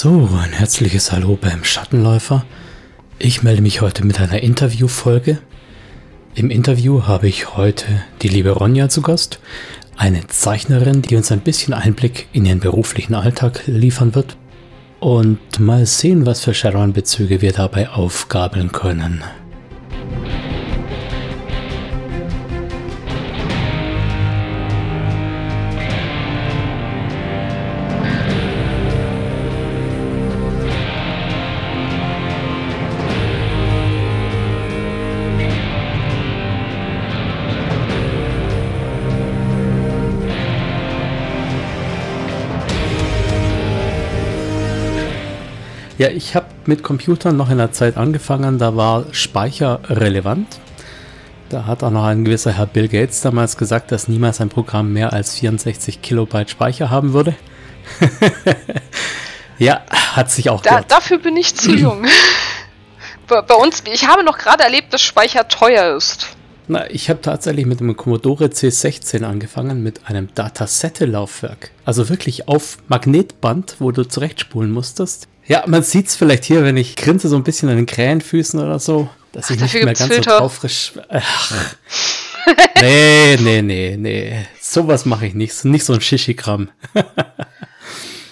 [0.00, 2.44] So, ein herzliches Hallo beim Schattenläufer.
[3.18, 5.38] Ich melde mich heute mit einer Interviewfolge.
[6.36, 9.40] Im Interview habe ich heute die liebe Ronja zu Gast,
[9.98, 14.36] eine Zeichnerin, die uns ein bisschen Einblick in ihren beruflichen Alltag liefern wird.
[15.00, 19.22] Und mal sehen, was für Shadowrun-Bezüge wir dabei aufgabeln können.
[45.98, 50.46] Ja, ich habe mit Computern noch in der Zeit angefangen, da war Speicher relevant.
[51.48, 54.92] Da hat auch noch ein gewisser Herr Bill Gates damals gesagt, dass niemals ein Programm
[54.92, 57.34] mehr als 64 Kilobyte Speicher haben würde.
[59.58, 62.06] ja, hat sich auch da, Dafür bin ich zu jung.
[63.26, 66.28] bei, bei uns, ich habe noch gerade erlebt, dass Speicher teuer ist.
[66.68, 71.72] Na, ich habe tatsächlich mit dem Commodore C16 angefangen, mit einem Datasette-Laufwerk.
[71.84, 75.26] Also wirklich auf Magnetband, wo du zurechtspulen musstest.
[75.48, 78.60] Ja, man sieht es vielleicht hier, wenn ich grinse so ein bisschen an den Krähenfüßen
[78.60, 80.32] oder so, dass Ach, ich nicht mehr ganz Filter.
[80.32, 80.92] so draufrisch.
[81.08, 81.74] Ach.
[82.80, 84.46] nee, nee, nee, nee.
[84.60, 85.64] Sowas mache ich nicht.
[85.64, 86.68] Nicht so ein Shishigramm.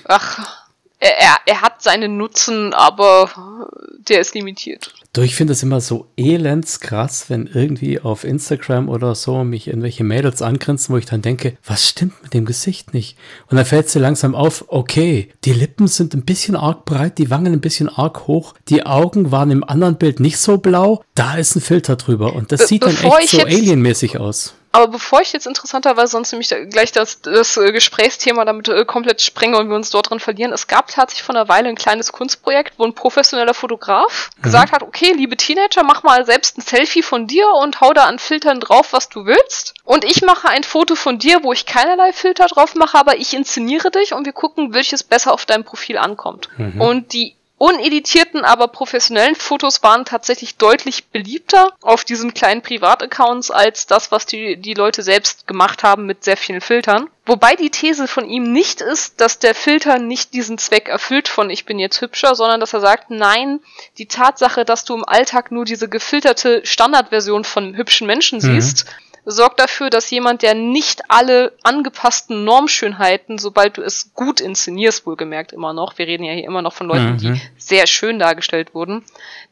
[0.05, 0.66] Ach,
[1.09, 3.69] er, er hat seinen Nutzen, aber
[4.09, 4.93] der ist limitiert.
[5.13, 9.67] Du, ich finde es immer so elends krass, wenn irgendwie auf Instagram oder so mich
[9.67, 13.17] irgendwelche Mädels angrinsen, wo ich dann denke, was stimmt mit dem Gesicht nicht?
[13.49, 17.19] Und dann fällt es dir langsam auf, okay, die Lippen sind ein bisschen arg breit,
[17.19, 21.03] die Wangen ein bisschen arg hoch, die Augen waren im anderen Bild nicht so blau,
[21.15, 24.55] da ist ein Filter drüber und das Be sieht dann echt so alienmäßig aus.
[24.77, 29.23] Aber bevor ich jetzt interessanterweise sonst nämlich gleich das, das äh, Gesprächsthema damit äh, komplett
[29.23, 32.13] sprenge und wir uns dort drin verlieren, es gab tatsächlich vor einer Weile ein kleines
[32.13, 34.43] Kunstprojekt, wo ein professioneller Fotograf mhm.
[34.43, 38.05] gesagt hat, okay, liebe Teenager, mach mal selbst ein Selfie von dir und hau da
[38.05, 39.73] an Filtern drauf, was du willst.
[39.85, 43.33] Und ich mache ein Foto von dir, wo ich keinerlei Filter drauf mache, aber ich
[43.33, 46.51] inszeniere dich und wir gucken, welches besser auf deinem Profil ankommt.
[46.59, 46.83] Mhm.
[46.83, 53.87] Und die uneditierten, aber professionellen Fotos waren tatsächlich deutlich beliebter auf diesen kleinen Privataccounts als
[53.87, 57.09] das, was die, die Leute selbst gemacht haben mit sehr vielen Filtern.
[57.25, 61.51] Wobei die These von ihm nicht ist, dass der Filter nicht diesen Zweck erfüllt von
[61.51, 63.61] ich bin jetzt hübscher, sondern dass er sagt, nein,
[63.99, 68.43] die Tatsache, dass du im Alltag nur diese gefilterte Standardversion von hübschen Menschen mhm.
[68.43, 68.87] siehst,
[69.27, 75.53] sorgt dafür, dass jemand, der nicht alle angepassten Normschönheiten, sobald du es gut inszenierst, wohlgemerkt
[75.53, 77.19] immer noch, wir reden ja hier immer noch von Leuten, mhm.
[77.19, 79.05] die sehr schön dargestellt wurden,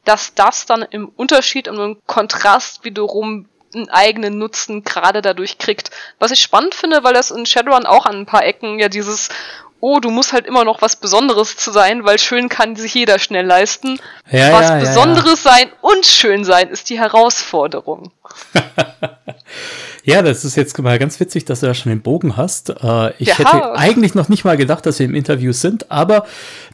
[0.04, 5.90] dass das dann im Unterschied und im Kontrast wiederum einen eigenen Nutzen gerade dadurch kriegt.
[6.20, 9.30] Was ich spannend finde, weil das in Shadowrun auch an ein paar Ecken ja dieses
[9.84, 13.18] oh, du musst halt immer noch was Besonderes zu sein, weil schön kann sich jeder
[13.18, 13.98] schnell leisten.
[14.30, 18.10] Ja, was ja, Besonderes ja, sein und schön sein ist die Herausforderung.
[20.04, 22.70] ja, das ist jetzt mal ganz witzig, dass du da schon den Bogen hast.
[22.70, 26.24] Äh, ich hätte eigentlich noch nicht mal gedacht, dass wir im Interview sind, aber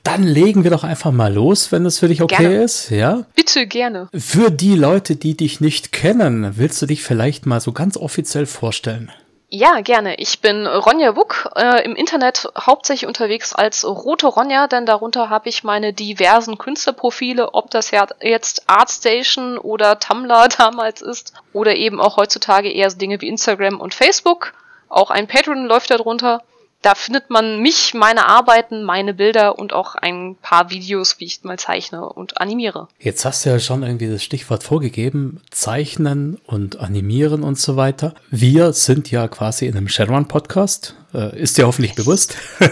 [0.05, 2.63] dann legen wir doch einfach mal los, wenn das für dich okay gerne.
[2.63, 3.25] ist, ja?
[3.35, 4.09] Bitte gerne.
[4.15, 8.47] Für die Leute, die dich nicht kennen, willst du dich vielleicht mal so ganz offiziell
[8.47, 9.11] vorstellen?
[9.53, 10.15] Ja, gerne.
[10.15, 15.49] Ich bin Ronja Wuck, äh, im Internet hauptsächlich unterwegs als Rote Ronja, denn darunter habe
[15.49, 17.91] ich meine diversen Künstlerprofile, ob das
[18.21, 23.93] jetzt Artstation oder Tumblr damals ist oder eben auch heutzutage eher Dinge wie Instagram und
[23.93, 24.53] Facebook.
[24.89, 26.45] Auch ein Patreon läuft darunter
[26.83, 31.43] da findet man mich, meine Arbeiten, meine Bilder und auch ein paar Videos, wie ich
[31.45, 32.89] mal zeichne und animiere.
[32.99, 38.15] Jetzt hast du ja schon irgendwie das Stichwort vorgegeben, zeichnen und animieren und so weiter.
[38.31, 42.37] Wir sind ja quasi in einem Shadowrun-Podcast, äh, ist dir hoffentlich bewusst.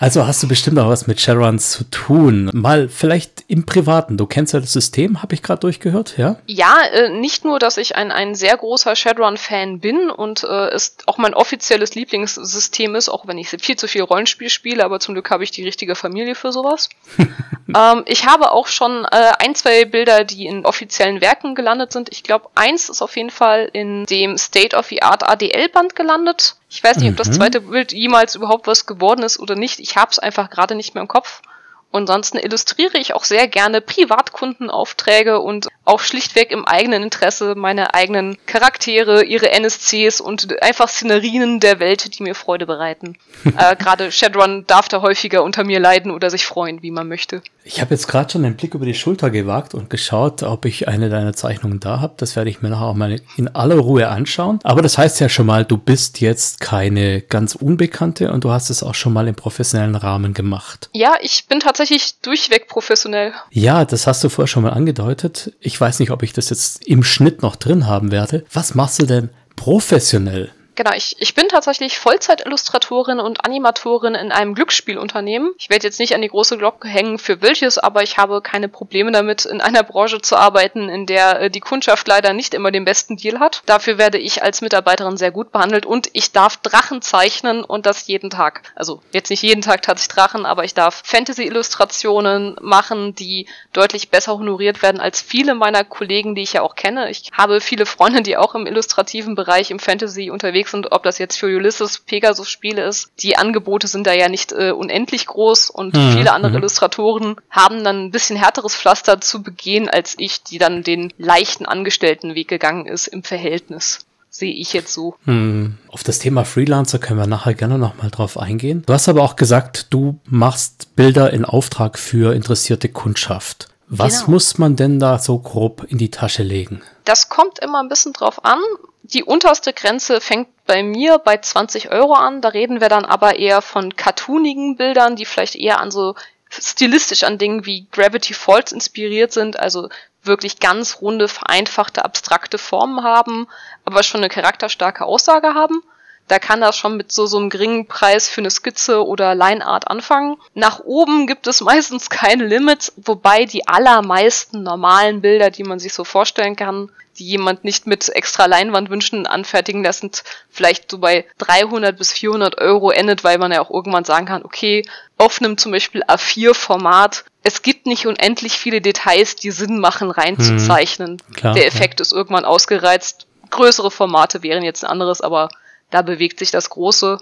[0.00, 2.48] Also hast du bestimmt auch was mit Shadowrun zu tun.
[2.54, 4.16] Mal vielleicht im Privaten.
[4.16, 6.36] Du kennst ja das System, habe ich gerade durchgehört, ja?
[6.46, 10.96] Ja, äh, nicht nur, dass ich ein, ein sehr großer Shadowrun-Fan bin und äh, es
[11.04, 15.14] auch mein offizielles Lieblingssystem ist, auch wenn ich viel zu viel Rollenspiel spiele, aber zum
[15.14, 16.88] Glück habe ich die richtige Familie für sowas.
[17.18, 22.08] ähm, ich habe auch schon äh, ein, zwei Bilder, die in offiziellen Werken gelandet sind.
[22.10, 26.56] Ich glaube, eins ist auf jeden Fall in dem State of the Art ADL-Band gelandet.
[26.70, 27.32] Ich weiß nicht, ob das mhm.
[27.32, 29.80] zweite Bild jemals überhaupt was geworden ist oder nicht.
[29.80, 31.42] Ich habe es einfach gerade nicht mehr im Kopf.
[31.90, 37.94] Und ansonsten illustriere ich auch sehr gerne Privatkundenaufträge und auch schlichtweg im eigenen Interesse meine
[37.94, 43.18] eigenen Charaktere, ihre NSCs und einfach Szenerien der Welt, die mir Freude bereiten.
[43.44, 47.42] äh, Gerade Shadron darf da häufiger unter mir leiden oder sich freuen, wie man möchte.
[47.64, 50.88] Ich habe jetzt gerade schon einen Blick über die Schulter gewagt und geschaut, ob ich
[50.88, 52.14] eine deiner Zeichnungen da habe.
[52.16, 54.60] Das werde ich mir nachher auch mal in aller Ruhe anschauen.
[54.62, 58.70] Aber das heißt ja schon mal, du bist jetzt keine ganz Unbekannte und du hast
[58.70, 60.88] es auch schon mal im professionellen Rahmen gemacht.
[60.94, 61.79] Ja, ich bin tatsächlich
[62.22, 63.32] durchweg professionell.
[63.50, 65.52] Ja, das hast du vorher schon mal angedeutet.
[65.60, 68.44] Ich weiß nicht, ob ich das jetzt im Schnitt noch drin haben werde.
[68.52, 70.52] Was machst du denn professionell?
[70.80, 75.52] Genau, ich, ich bin tatsächlich Vollzeit-Illustratorin und Animatorin in einem Glücksspielunternehmen.
[75.58, 78.66] Ich werde jetzt nicht an die große Glocke hängen für welches, aber ich habe keine
[78.66, 82.70] Probleme damit, in einer Branche zu arbeiten, in der äh, die Kundschaft leider nicht immer
[82.70, 83.62] den besten Deal hat.
[83.66, 88.06] Dafür werde ich als Mitarbeiterin sehr gut behandelt und ich darf Drachen zeichnen und das
[88.06, 88.62] jeden Tag.
[88.74, 94.38] Also jetzt nicht jeden Tag tatsächlich Drachen, aber ich darf Fantasy-Illustrationen machen, die deutlich besser
[94.38, 97.10] honoriert werden als viele meiner Kollegen, die ich ja auch kenne.
[97.10, 101.18] Ich habe viele Freunde, die auch im illustrativen Bereich im Fantasy unterwegs sind, ob das
[101.18, 103.10] jetzt für Ulysses, Pegasus Spiele ist.
[103.20, 106.12] Die Angebote sind da ja nicht äh, unendlich groß und mhm.
[106.12, 106.58] viele andere mhm.
[106.58, 111.66] Illustratoren haben dann ein bisschen härteres Pflaster zu begehen als ich, die dann den leichten
[111.66, 115.16] Angestelltenweg gegangen ist im Verhältnis sehe ich jetzt so.
[115.24, 115.76] Hm.
[115.88, 118.84] Auf das Thema Freelancer können wir nachher gerne nochmal drauf eingehen.
[118.86, 123.68] Du hast aber auch gesagt, du machst Bilder in Auftrag für interessierte Kundschaft.
[123.88, 124.32] Was genau.
[124.32, 126.80] muss man denn da so grob in die Tasche legen?
[127.04, 128.60] Das kommt immer ein bisschen drauf an.
[129.02, 132.42] Die unterste Grenze fängt bei mir bei 20 Euro an.
[132.42, 136.14] Da reden wir dann aber eher von cartoonigen Bildern, die vielleicht eher an so
[136.48, 139.88] stilistisch an Dingen wie Gravity Falls inspiriert sind, also
[140.22, 143.48] wirklich ganz runde, vereinfachte, abstrakte Formen haben,
[143.84, 145.82] aber schon eine charakterstarke Aussage haben.
[146.30, 149.88] Da kann das schon mit so, so einem geringen Preis für eine Skizze oder Lineart
[149.88, 150.36] anfangen.
[150.54, 155.92] Nach oben gibt es meistens keine Limits, wobei die allermeisten normalen Bilder, die man sich
[155.92, 156.88] so vorstellen kann,
[157.18, 160.12] die jemand nicht mit extra Leinwandwünschen anfertigen lassen,
[160.48, 164.44] vielleicht so bei 300 bis 400 Euro endet, weil man ja auch irgendwann sagen kann,
[164.44, 164.86] okay,
[165.18, 171.20] auf einem zum Beispiel A4-Format, es gibt nicht unendlich viele Details, die Sinn machen, reinzuzeichnen.
[171.40, 172.02] Hm, Der Effekt ja.
[172.02, 173.26] ist irgendwann ausgereizt.
[173.50, 175.48] Größere Formate wären jetzt ein anderes, aber
[175.90, 177.20] da bewegt sich das große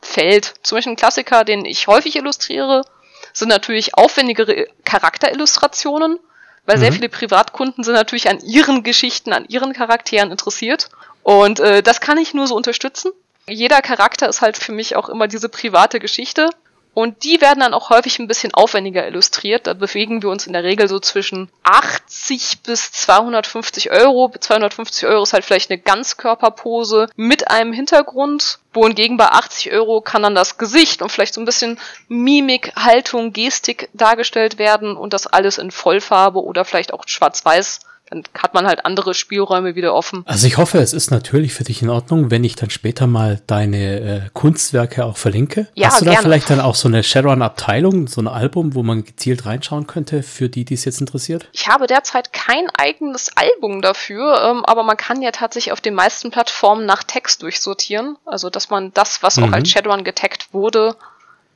[0.00, 0.54] Feld.
[0.62, 2.84] Zum Beispiel ein Klassiker, den ich häufig illustriere,
[3.32, 6.18] sind natürlich aufwendigere Charakterillustrationen,
[6.66, 6.80] weil mhm.
[6.80, 10.88] sehr viele Privatkunden sind natürlich an ihren Geschichten, an ihren Charakteren interessiert.
[11.22, 13.12] Und äh, das kann ich nur so unterstützen.
[13.48, 16.50] Jeder Charakter ist halt für mich auch immer diese private Geschichte.
[16.94, 19.66] Und die werden dann auch häufig ein bisschen aufwendiger illustriert.
[19.66, 24.30] Da bewegen wir uns in der Regel so zwischen 80 bis 250 Euro.
[24.38, 28.58] 250 Euro ist halt vielleicht eine Ganzkörperpose mit einem Hintergrund.
[28.74, 31.78] Wohingegen bei 80 Euro kann dann das Gesicht und vielleicht so ein bisschen
[32.08, 37.80] Mimik, Haltung, Gestik dargestellt werden und das alles in Vollfarbe oder vielleicht auch schwarz-weiß
[38.12, 40.22] dann hat man halt andere Spielräume wieder offen.
[40.26, 43.40] Also ich hoffe, es ist natürlich für dich in Ordnung, wenn ich dann später mal
[43.46, 45.68] deine äh, Kunstwerke auch verlinke.
[45.74, 46.18] Ja, Hast du gerne.
[46.18, 50.22] da vielleicht dann auch so eine Shadowrun-Abteilung, so ein Album, wo man gezielt reinschauen könnte,
[50.22, 51.48] für die, die es jetzt interessiert?
[51.52, 55.94] Ich habe derzeit kein eigenes Album dafür, ähm, aber man kann ja tatsächlich auf den
[55.94, 58.18] meisten Plattformen nach Text durchsortieren.
[58.26, 59.44] Also dass man das, was mhm.
[59.44, 60.96] auch als Shadowrun getaggt wurde,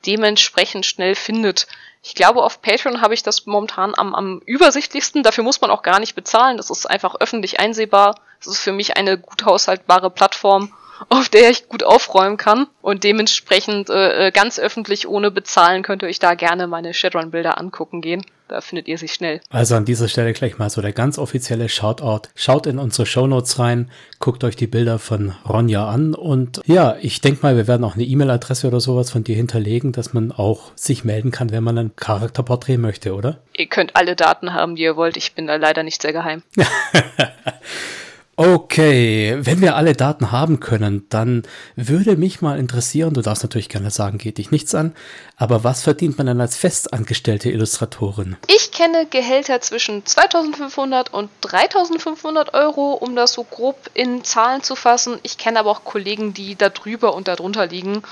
[0.07, 1.67] dementsprechend schnell findet.
[2.09, 5.25] Ich glaube, auf Patreon habe ich das momentan am, am übersichtlichsten.
[5.25, 6.57] Dafür muss man auch gar nicht bezahlen.
[6.57, 8.15] Das ist einfach öffentlich einsehbar.
[8.39, 10.73] Das ist für mich eine gut haushaltbare Plattform
[11.09, 12.67] auf der ich gut aufräumen kann.
[12.83, 17.59] Und dementsprechend äh, äh, ganz öffentlich ohne bezahlen könnt ihr euch da gerne meine Shadowrun-Bilder
[17.59, 18.25] angucken gehen.
[18.49, 19.41] Da findet ihr sich schnell.
[19.51, 22.29] Also an dieser Stelle gleich mal so der ganz offizielle Shoutout.
[22.37, 27.21] Schaut in unsere Shownotes rein, guckt euch die Bilder von Ronja an und ja, ich
[27.21, 30.71] denke mal, wir werden auch eine E-Mail-Adresse oder sowas von dir hinterlegen, dass man auch
[30.77, 33.39] sich melden kann, wenn man ein Charakterporträt möchte, oder?
[33.57, 35.17] Ihr könnt alle Daten haben, die ihr wollt.
[35.17, 36.45] Ich bin da leider nicht sehr geheim.
[38.39, 43.71] Okay, wenn wir alle Daten haben können, dann würde mich mal interessieren, du darfst natürlich
[43.71, 44.95] gerne sagen, geht dich nichts an,
[45.39, 48.37] aber was verdient man dann als festangestellte Illustratorin?
[48.47, 54.77] Ich kenne Gehälter zwischen 2500 und 3500 Euro, um das so grob in Zahlen zu
[54.77, 55.19] fassen.
[55.23, 58.03] Ich kenne aber auch Kollegen, die da drüber und darunter liegen.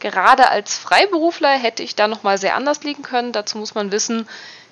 [0.00, 3.32] Gerade als Freiberufler hätte ich da nochmal sehr anders liegen können.
[3.32, 4.26] Dazu muss man wissen,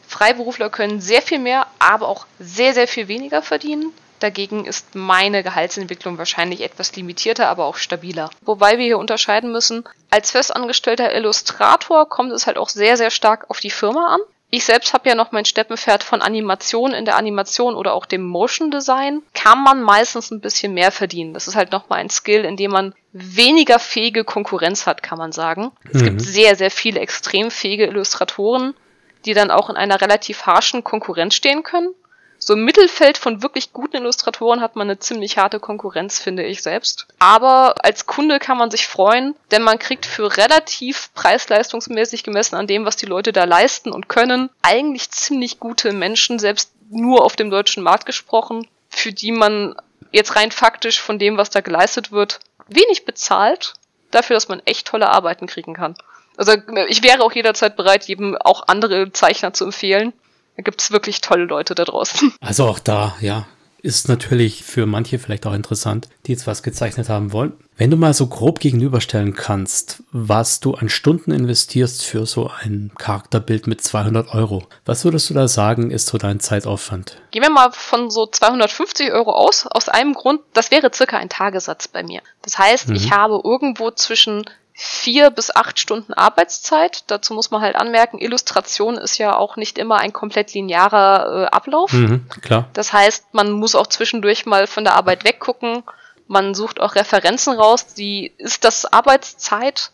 [0.09, 3.93] Freiberufler können sehr viel mehr, aber auch sehr, sehr viel weniger verdienen.
[4.23, 8.31] Dagegen ist meine Gehaltsentwicklung wahrscheinlich etwas limitierter, aber auch stabiler.
[8.43, 13.51] Wobei wir hier unterscheiden müssen, als festangestellter Illustrator kommt es halt auch sehr, sehr stark
[13.51, 14.21] auf die Firma an.
[14.55, 18.23] Ich selbst habe ja noch mein Steppenpferd von Animation in der Animation oder auch dem
[18.23, 19.23] Motion Design.
[19.33, 21.33] Kann man meistens ein bisschen mehr verdienen.
[21.33, 25.33] Das ist halt nochmal ein Skill, in dem man weniger fähige Konkurrenz hat, kann man
[25.33, 25.73] sagen.
[25.91, 26.05] Es mhm.
[26.05, 28.75] gibt sehr, sehr viele extrem fähige Illustratoren,
[29.25, 31.95] die dann auch in einer relativ harschen Konkurrenz stehen können.
[32.45, 36.61] So im Mittelfeld von wirklich guten Illustratoren hat man eine ziemlich harte Konkurrenz, finde ich
[36.61, 37.07] selbst.
[37.21, 42.67] Aber als Kunde kann man sich freuen, denn man kriegt für relativ preis-leistungsmäßig gemessen an
[42.67, 47.37] dem, was die Leute da leisten und können, eigentlich ziemlich gute Menschen, selbst nur auf
[47.37, 49.77] dem deutschen Markt gesprochen, für die man
[50.11, 53.75] jetzt rein faktisch von dem, was da geleistet wird, wenig bezahlt,
[54.11, 55.95] dafür, dass man echt tolle Arbeiten kriegen kann.
[56.37, 56.55] Also
[56.89, 60.13] ich wäre auch jederzeit bereit, jedem auch andere Zeichner zu empfehlen.
[60.57, 62.33] Da gibt's wirklich tolle Leute da draußen.
[62.41, 63.47] Also auch da, ja,
[63.83, 67.53] ist natürlich für manche vielleicht auch interessant, die jetzt was gezeichnet haben wollen.
[67.77, 72.93] Wenn du mal so grob gegenüberstellen kannst, was du an Stunden investierst für so ein
[72.97, 77.21] Charakterbild mit 200 Euro, was würdest du da sagen, ist so dein Zeitaufwand?
[77.33, 81.29] Gehen wir mal von so 250 Euro aus, aus einem Grund, das wäre circa ein
[81.29, 82.21] Tagessatz bei mir.
[82.43, 82.95] Das heißt, mhm.
[82.95, 84.45] ich habe irgendwo zwischen
[84.75, 87.05] vier bis acht Stunden Arbeitszeit.
[87.09, 91.47] Dazu muss man halt anmerken, Illustration ist ja auch nicht immer ein komplett linearer äh,
[91.47, 91.93] Ablauf.
[91.93, 92.69] Mhm, klar.
[92.73, 95.83] Das heißt, man muss auch zwischendurch mal von der Arbeit weggucken.
[96.27, 97.95] Man sucht auch Referenzen raus.
[97.95, 99.91] Die ist das Arbeitszeit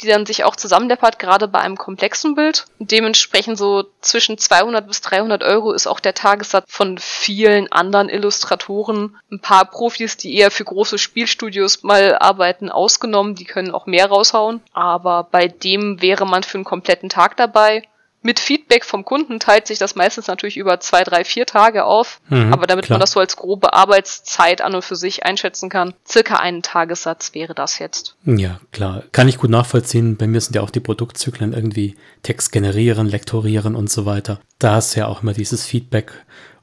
[0.00, 2.64] die dann sich auch zusammendeppert, gerade bei einem komplexen Bild.
[2.78, 9.16] dementsprechend so zwischen 200 bis 300 Euro ist auch der Tagessatz von vielen anderen Illustratoren.
[9.30, 14.06] Ein paar Profis, die eher für große Spielstudios mal arbeiten, ausgenommen, die können auch mehr
[14.06, 14.62] raushauen.
[14.72, 17.82] Aber bei dem wäre man für einen kompletten Tag dabei.
[18.22, 22.20] Mit Feedback vom Kunden teilt sich das meistens natürlich über zwei, drei, vier Tage auf.
[22.28, 22.96] Mhm, aber damit klar.
[22.96, 27.32] man das so als grobe Arbeitszeit an und für sich einschätzen kann, circa einen Tagessatz
[27.32, 28.16] wäre das jetzt.
[28.24, 29.04] Ja, klar.
[29.12, 30.16] Kann ich gut nachvollziehen.
[30.16, 34.40] Bei mir sind ja auch die Produktzyklen irgendwie Text generieren, lektorieren und so weiter.
[34.58, 36.12] Da ist ja auch immer dieses Feedback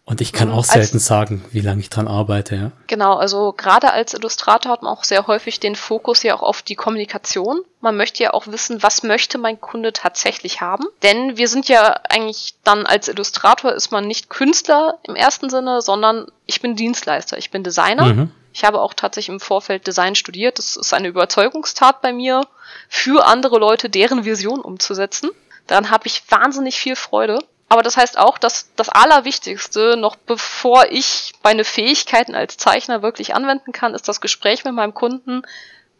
[0.08, 0.54] und ich kann mhm.
[0.54, 2.72] auch selten sagen, wie lange ich dran arbeite, ja.
[2.88, 6.62] Genau, also gerade als Illustrator hat man auch sehr häufig den Fokus ja auch auf
[6.62, 7.60] die Kommunikation.
[7.82, 10.86] Man möchte ja auch wissen, was möchte mein Kunde tatsächlich haben.
[11.04, 15.82] Denn wir sind ja eigentlich dann als Illustrator ist man nicht Künstler im ersten Sinne,
[15.82, 18.06] sondern ich bin Dienstleister, ich bin Designer.
[18.06, 18.32] Mhm.
[18.54, 20.58] Ich habe auch tatsächlich im Vorfeld Design studiert.
[20.58, 22.48] Das ist eine Überzeugungstat bei mir,
[22.88, 25.32] für andere Leute deren Vision umzusetzen.
[25.68, 27.40] Daran habe ich wahnsinnig viel Freude.
[27.70, 33.36] Aber das heißt auch, dass das Allerwichtigste, noch bevor ich meine Fähigkeiten als Zeichner wirklich
[33.36, 35.42] anwenden kann, ist das Gespräch mit meinem Kunden.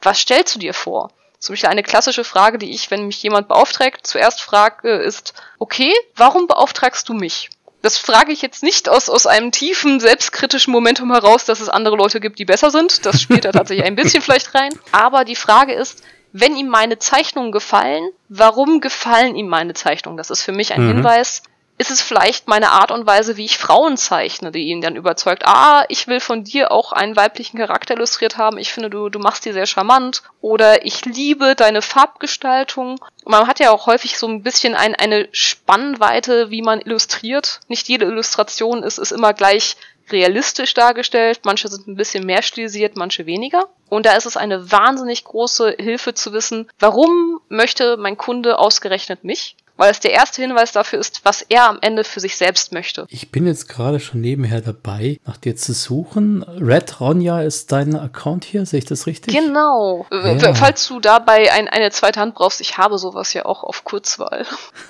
[0.02, 1.12] Was stellst du dir vor?
[1.40, 5.94] Zum Beispiel eine klassische Frage, die ich, wenn mich jemand beauftragt, zuerst frage, ist, okay,
[6.16, 7.50] warum beauftragst du mich?
[7.82, 11.96] Das frage ich jetzt nicht aus, aus einem tiefen, selbstkritischen Momentum heraus, dass es andere
[11.96, 13.06] Leute gibt, die besser sind.
[13.06, 14.72] Das spielt da tatsächlich ein bisschen vielleicht rein.
[14.92, 20.18] Aber die Frage ist, wenn ihm meine Zeichnungen gefallen, warum gefallen ihm meine Zeichnungen?
[20.18, 20.96] Das ist für mich ein mhm.
[20.96, 21.44] Hinweis,
[21.78, 25.44] ist es vielleicht meine Art und Weise, wie ich Frauen zeichne, die ihn dann überzeugt,
[25.46, 29.20] ah, ich will von dir auch einen weiblichen Charakter illustriert haben, ich finde, du, du
[29.20, 33.00] machst die sehr charmant oder ich liebe deine Farbgestaltung.
[33.26, 37.60] man hat ja auch häufig so ein bisschen ein, eine Spannweite, wie man illustriert.
[37.68, 39.78] Nicht jede Illustration ist, ist immer gleich
[40.12, 43.68] realistisch dargestellt, manche sind ein bisschen mehr stilisiert, manche weniger.
[43.90, 49.24] Und da ist es eine wahnsinnig große Hilfe zu wissen, warum möchte mein Kunde ausgerechnet
[49.24, 49.56] mich?
[49.78, 53.06] Weil es der erste Hinweis dafür ist, was er am Ende für sich selbst möchte.
[53.10, 56.44] Ich bin jetzt gerade schon nebenher dabei, nach dir zu suchen.
[56.44, 59.34] Red Ronja ist dein Account hier, sehe ich das richtig?
[59.34, 60.06] Genau.
[60.12, 60.54] Ja.
[60.54, 64.46] Falls du dabei ein, eine zweite Hand brauchst, ich habe sowas ja auch auf Kurzwahl.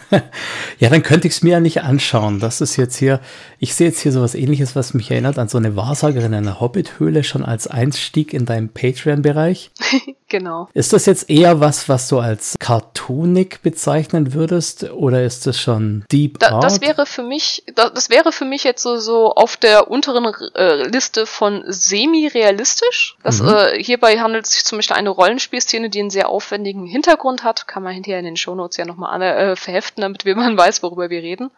[0.79, 2.39] ja, dann könnte ich es mir ja nicht anschauen.
[2.39, 3.19] Das ist jetzt hier,
[3.59, 6.59] ich sehe jetzt hier sowas ähnliches, was mich erinnert an so eine Wahrsagerin in einer
[6.59, 9.71] Hobbit-Höhle schon als Einstieg in deinem Patreon-Bereich.
[10.29, 10.69] genau.
[10.73, 14.76] Ist das jetzt eher was, was du als Cartoonik bezeichnen würdest?
[14.83, 16.63] Ist oder ist das schon Deep da, Art?
[16.63, 20.25] Das wäre für mich, das, das, wäre für mich jetzt so, so auf der unteren
[20.55, 23.17] äh, Liste von semi-realistisch.
[23.23, 23.49] Das, mhm.
[23.49, 27.67] äh, hierbei handelt es sich zum Beispiel eine Rollenspielszene, die einen sehr aufwendigen Hintergrund hat.
[27.67, 31.21] Kann man hinterher in den Shownotes ja nochmal äh, verheften, damit man weiß, worüber wir
[31.21, 31.51] reden.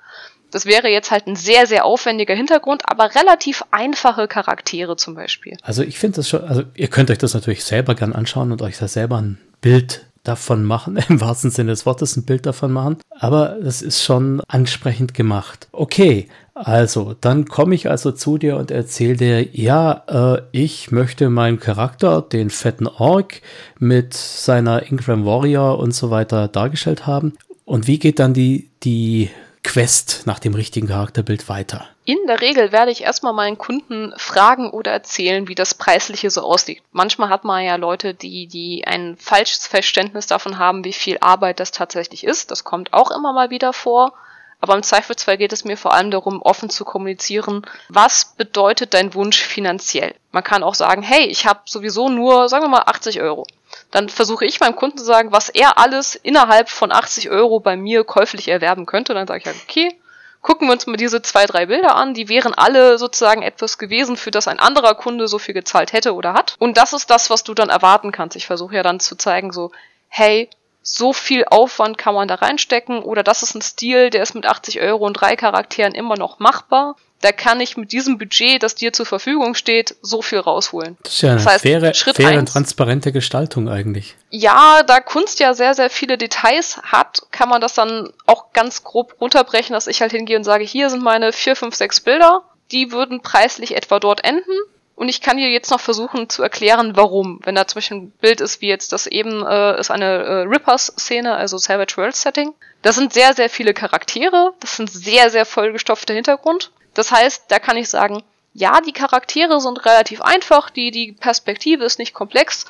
[0.51, 5.57] Das wäre jetzt halt ein sehr, sehr aufwendiger Hintergrund, aber relativ einfache Charaktere zum Beispiel.
[5.61, 8.61] Also ich finde das schon, also ihr könnt euch das natürlich selber gern anschauen und
[8.61, 12.71] euch da selber ein Bild davon machen, im wahrsten Sinne des Wortes ein Bild davon
[12.71, 15.67] machen, aber es ist schon ansprechend gemacht.
[15.71, 21.29] Okay, also dann komme ich also zu dir und erzähle dir, ja, äh, ich möchte
[21.29, 23.41] meinen Charakter, den fetten Ork,
[23.79, 27.33] mit seiner Ingram Warrior und so weiter dargestellt haben.
[27.65, 29.29] Und wie geht dann die, die
[29.63, 31.87] Quest nach dem richtigen Charakterbild weiter?
[32.05, 36.41] In der Regel werde ich erstmal meinen Kunden fragen oder erzählen, wie das Preisliche so
[36.41, 36.81] aussieht.
[36.91, 41.59] Manchmal hat man ja Leute, die, die ein falsches Verständnis davon haben, wie viel Arbeit
[41.59, 42.51] das tatsächlich ist.
[42.51, 44.13] Das kommt auch immer mal wieder vor.
[44.61, 49.13] Aber im Zweifelsfall geht es mir vor allem darum, offen zu kommunizieren, was bedeutet dein
[49.13, 50.15] Wunsch finanziell.
[50.31, 53.45] Man kann auch sagen, hey, ich habe sowieso nur, sagen wir mal, 80 Euro.
[53.91, 57.75] Dann versuche ich meinem Kunden zu sagen, was er alles innerhalb von 80 Euro bei
[57.75, 59.13] mir käuflich erwerben könnte.
[59.13, 59.95] Dann sage ich halt, okay,
[60.41, 62.13] gucken wir uns mal diese zwei, drei Bilder an.
[62.13, 66.13] Die wären alle sozusagen etwas gewesen, für das ein anderer Kunde so viel gezahlt hätte
[66.13, 66.55] oder hat.
[66.59, 68.35] Und das ist das, was du dann erwarten kannst.
[68.35, 69.71] Ich versuche ja dann zu zeigen, so,
[70.07, 70.49] hey,
[70.81, 74.45] so viel Aufwand kann man da reinstecken oder das ist ein Stil, der ist mit
[74.45, 76.95] 80 Euro und drei Charakteren immer noch machbar.
[77.21, 80.97] Da kann ich mit diesem Budget, das dir zur Verfügung steht, so viel rausholen.
[81.03, 84.15] Das ist ja eine das heißt, faire, Schritt faire und transparente Gestaltung eigentlich.
[84.29, 88.83] Ja, da Kunst ja sehr, sehr viele Details hat, kann man das dann auch ganz
[88.83, 92.43] grob runterbrechen, dass ich halt hingehe und sage, hier sind meine vier, fünf, sechs Bilder.
[92.71, 94.57] Die würden preislich etwa dort enden.
[94.95, 97.39] Und ich kann dir jetzt noch versuchen zu erklären, warum.
[97.43, 100.41] Wenn da zum Beispiel ein Bild ist, wie jetzt das eben äh, ist eine äh,
[100.41, 102.53] Rippers-Szene, also Savage World Setting.
[102.81, 104.53] Das sind sehr, sehr viele Charaktere.
[104.59, 106.71] Das sind sehr, sehr vollgestopfte Hintergrund.
[106.99, 111.85] Das heißt, da kann ich sagen, ja, die Charaktere sind relativ einfach, die, die Perspektive
[111.85, 112.65] ist nicht komplex,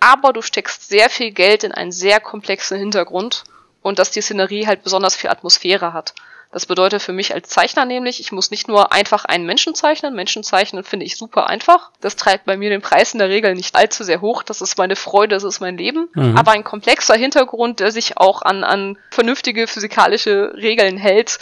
[0.00, 3.44] aber du steckst sehr viel Geld in einen sehr komplexen Hintergrund
[3.82, 6.14] und dass die Szenerie halt besonders viel Atmosphäre hat.
[6.50, 10.14] Das bedeutet für mich als Zeichner nämlich, ich muss nicht nur einfach einen Menschen zeichnen.
[10.14, 11.90] Menschen zeichnen finde ich super einfach.
[12.00, 14.42] Das treibt bei mir den Preis in der Regel nicht allzu sehr hoch.
[14.42, 16.08] Das ist meine Freude, das ist mein Leben.
[16.14, 16.38] Mhm.
[16.38, 21.38] Aber ein komplexer Hintergrund, der sich auch an, an vernünftige physikalische Regeln hält,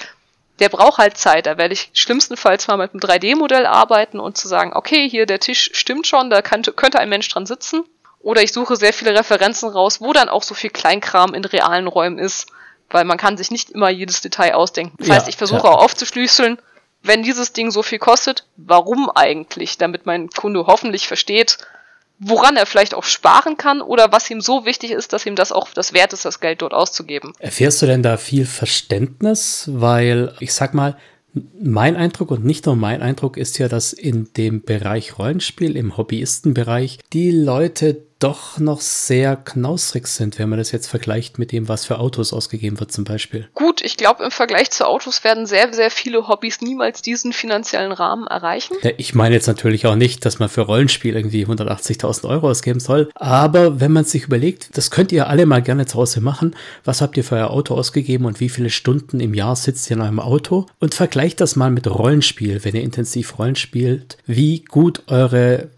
[0.63, 1.47] der braucht halt Zeit.
[1.47, 5.41] Da werde ich schlimmstenfalls mal mit einem 3D-Modell arbeiten und zu sagen, okay, hier der
[5.41, 7.85] Tisch stimmt schon, da kann, könnte ein Mensch dran sitzen.
[8.21, 11.89] Oder ich suche sehr viele Referenzen raus, wo dann auch so viel Kleinkram in realen
[11.89, 12.47] Räumen ist
[12.93, 14.95] weil man kann sich nicht immer jedes Detail ausdenken.
[14.99, 15.73] Das ja, heißt, ich versuche ja.
[15.73, 16.59] auch aufzuschlüsseln,
[17.03, 21.59] wenn dieses Ding so viel kostet, warum eigentlich, damit mein Kunde hoffentlich versteht,
[22.19, 25.53] woran er vielleicht auch sparen kann oder was ihm so wichtig ist, dass ihm das
[25.53, 27.33] auch das wert ist, das Geld dort auszugeben.
[27.39, 29.69] Erfährst du denn da viel Verständnis?
[29.73, 30.97] Weil ich sag mal,
[31.61, 35.97] mein Eindruck und nicht nur mein Eindruck ist ja, dass in dem Bereich Rollenspiel, im
[35.97, 41.69] Hobbyistenbereich, die Leute doch noch sehr knausrig sind, wenn man das jetzt vergleicht mit dem,
[41.69, 43.49] was für Autos ausgegeben wird zum Beispiel.
[43.55, 47.93] Gut, ich glaube, im Vergleich zu Autos werden sehr, sehr viele Hobbys niemals diesen finanziellen
[47.93, 48.77] Rahmen erreichen.
[48.83, 52.81] Ja, ich meine jetzt natürlich auch nicht, dass man für Rollenspiel irgendwie 180.000 Euro ausgeben
[52.81, 56.55] soll, aber wenn man sich überlegt, das könnt ihr alle mal gerne zu Hause machen,
[56.85, 59.97] was habt ihr für euer Auto ausgegeben und wie viele Stunden im Jahr sitzt ihr
[59.97, 64.65] in eurem Auto und vergleicht das mal mit Rollenspiel, wenn ihr intensiv Rollen spielt, wie
[64.65, 65.69] gut eure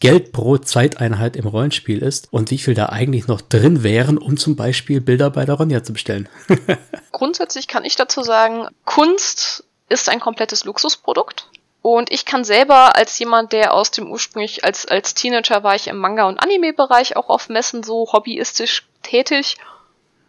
[0.00, 4.36] Geld pro Zeiteinheit im Rollenspiel ist und wie viel da eigentlich noch drin wären, um
[4.36, 6.28] zum Beispiel Bilder bei der Ronja zu bestellen.
[7.12, 11.48] Grundsätzlich kann ich dazu sagen, Kunst ist ein komplettes Luxusprodukt.
[11.80, 15.86] Und ich kann selber als jemand, der aus dem ursprünglich als, als Teenager war ich
[15.86, 19.56] im Manga- und Anime-Bereich auch auf Messen so hobbyistisch tätig.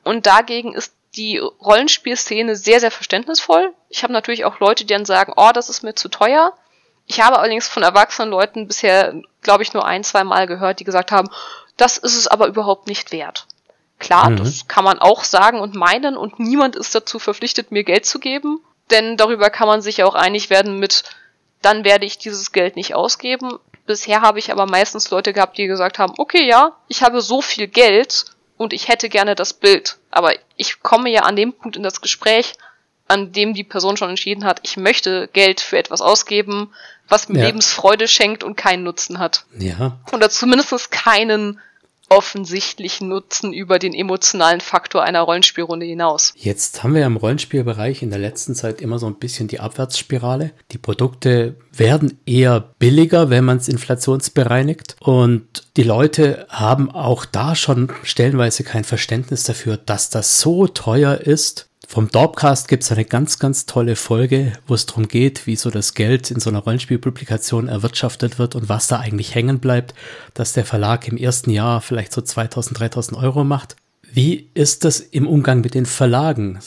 [0.03, 3.73] Und dagegen ist die Rollenspielszene sehr, sehr verständnisvoll.
[3.89, 6.53] Ich habe natürlich auch Leute, die dann sagen, oh, das ist mir zu teuer.
[7.07, 10.83] Ich habe allerdings von erwachsenen Leuten bisher, glaube ich, nur ein, zwei Mal gehört, die
[10.83, 11.29] gesagt haben,
[11.77, 13.47] das ist es aber überhaupt nicht wert.
[13.99, 14.37] Klar, mhm.
[14.37, 18.19] das kann man auch sagen und meinen und niemand ist dazu verpflichtet, mir Geld zu
[18.19, 18.59] geben,
[18.91, 21.03] denn darüber kann man sich ja auch einig werden mit,
[21.61, 23.57] dann werde ich dieses Geld nicht ausgeben.
[23.85, 27.41] Bisher habe ich aber meistens Leute gehabt, die gesagt haben, okay, ja, ich habe so
[27.41, 28.25] viel Geld
[28.57, 29.97] und ich hätte gerne das Bild.
[30.11, 32.53] Aber ich komme ja an dem Punkt in das Gespräch,
[33.07, 36.69] an dem die Person schon entschieden hat, ich möchte Geld für etwas ausgeben,
[37.07, 37.45] was mir ja.
[37.45, 39.45] Lebensfreude schenkt und keinen Nutzen hat.
[39.57, 39.97] Ja.
[40.11, 41.59] Oder zumindest keinen
[42.09, 46.33] offensichtlichen Nutzen über den emotionalen Faktor einer Rollenspielrunde hinaus.
[46.37, 50.51] Jetzt haben wir im Rollenspielbereich in der letzten Zeit immer so ein bisschen die Abwärtsspirale.
[50.71, 54.95] Die Produkte werden eher billiger, wenn man es inflationsbereinigt.
[55.01, 61.15] Und die Leute haben auch da schon stellenweise kein Verständnis dafür, dass das so teuer
[61.15, 65.55] ist, vom Dorpcast gibt es eine ganz, ganz tolle Folge, wo es darum geht, wie
[65.55, 69.95] so das Geld in so einer Rollenspielpublikation erwirtschaftet wird und was da eigentlich hängen bleibt,
[70.33, 73.77] dass der Verlag im ersten Jahr vielleicht so 2000, 3000 Euro macht.
[74.03, 76.59] Wie ist das im Umgang mit den Verlagen?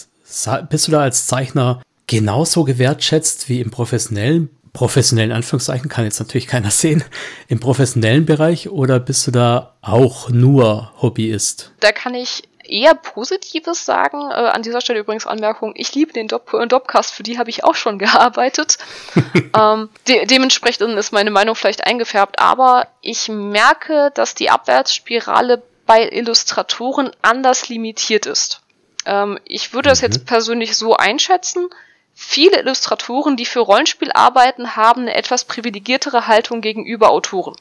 [0.71, 6.47] Bist du da als Zeichner genauso gewertschätzt wie im professionellen, professionellen Anführungszeichen, kann jetzt natürlich
[6.47, 7.05] keiner sehen,
[7.47, 11.73] im professionellen Bereich oder bist du da auch nur Hobbyist?
[11.81, 14.31] Da kann ich eher Positives sagen.
[14.31, 17.51] Äh, an dieser Stelle übrigens Anmerkung, ich liebe den Dop äh, Dopcast, für die habe
[17.51, 18.79] ich auch schon gearbeitet.
[19.59, 26.09] ähm, de dementsprechend ist meine Meinung vielleicht eingefärbt, aber ich merke, dass die Abwärtsspirale bei
[26.09, 28.61] Illustratoren anders limitiert ist.
[29.07, 29.91] Ähm, ich würde mhm.
[29.91, 31.69] das jetzt persönlich so einschätzen.
[32.15, 37.57] Viele Illustratoren, die für Rollenspiel arbeiten, haben eine etwas privilegiertere Haltung gegenüber Autoren.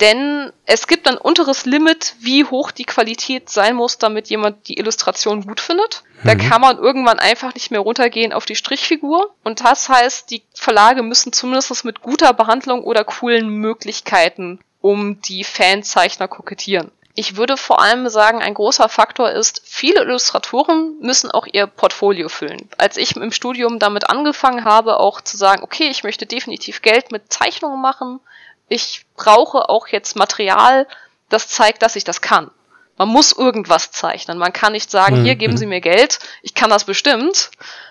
[0.00, 4.78] Denn es gibt ein unteres Limit, wie hoch die Qualität sein muss, damit jemand die
[4.78, 6.04] Illustration gut findet.
[6.22, 6.38] Da mhm.
[6.38, 9.34] kann man irgendwann einfach nicht mehr runtergehen auf die Strichfigur.
[9.42, 15.42] Und das heißt, die Verlage müssen zumindest mit guter Behandlung oder coolen Möglichkeiten um die
[15.42, 16.92] Fanzeichner kokettieren.
[17.20, 22.28] Ich würde vor allem sagen, ein großer Faktor ist, viele Illustratoren müssen auch ihr Portfolio
[22.28, 22.68] füllen.
[22.78, 27.10] Als ich im Studium damit angefangen habe, auch zu sagen, okay, ich möchte definitiv Geld
[27.10, 28.20] mit Zeichnungen machen,
[28.68, 30.86] ich brauche auch jetzt Material,
[31.28, 32.50] das zeigt, dass ich das kann.
[32.96, 34.38] Man muss irgendwas zeichnen.
[34.38, 35.24] Man kann nicht sagen, mhm.
[35.24, 37.50] hier geben Sie mir Geld, ich kann das bestimmt.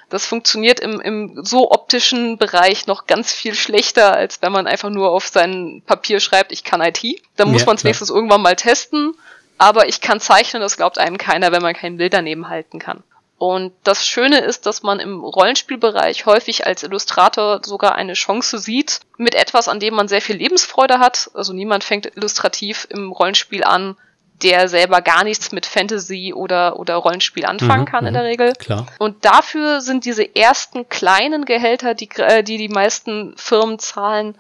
[0.10, 4.90] Das funktioniert im, im so optischen Bereich noch ganz viel schlechter, als wenn man einfach
[4.90, 7.04] nur auf sein Papier schreibt, ich kann IT.
[7.36, 9.16] Dann muss ja, man es wenigstens irgendwann mal testen.
[9.58, 13.04] Aber ich kann zeichnen, das glaubt einem keiner, wenn man kein Bild daneben halten kann.
[13.38, 19.02] Und das Schöne ist, dass man im Rollenspielbereich häufig als Illustrator sogar eine Chance sieht,
[19.18, 21.30] mit etwas, an dem man sehr viel Lebensfreude hat.
[21.36, 23.96] Also niemand fängt illustrativ im Rollenspiel an,
[24.42, 28.30] der selber gar nichts mit Fantasy oder, oder Rollenspiel anfangen mhm, kann in der mhm.
[28.30, 28.54] Regel.
[28.54, 28.88] Klar.
[28.98, 34.36] Und dafür sind diese ersten kleinen Gehälter, die äh, die, die meisten Firmen zahlen,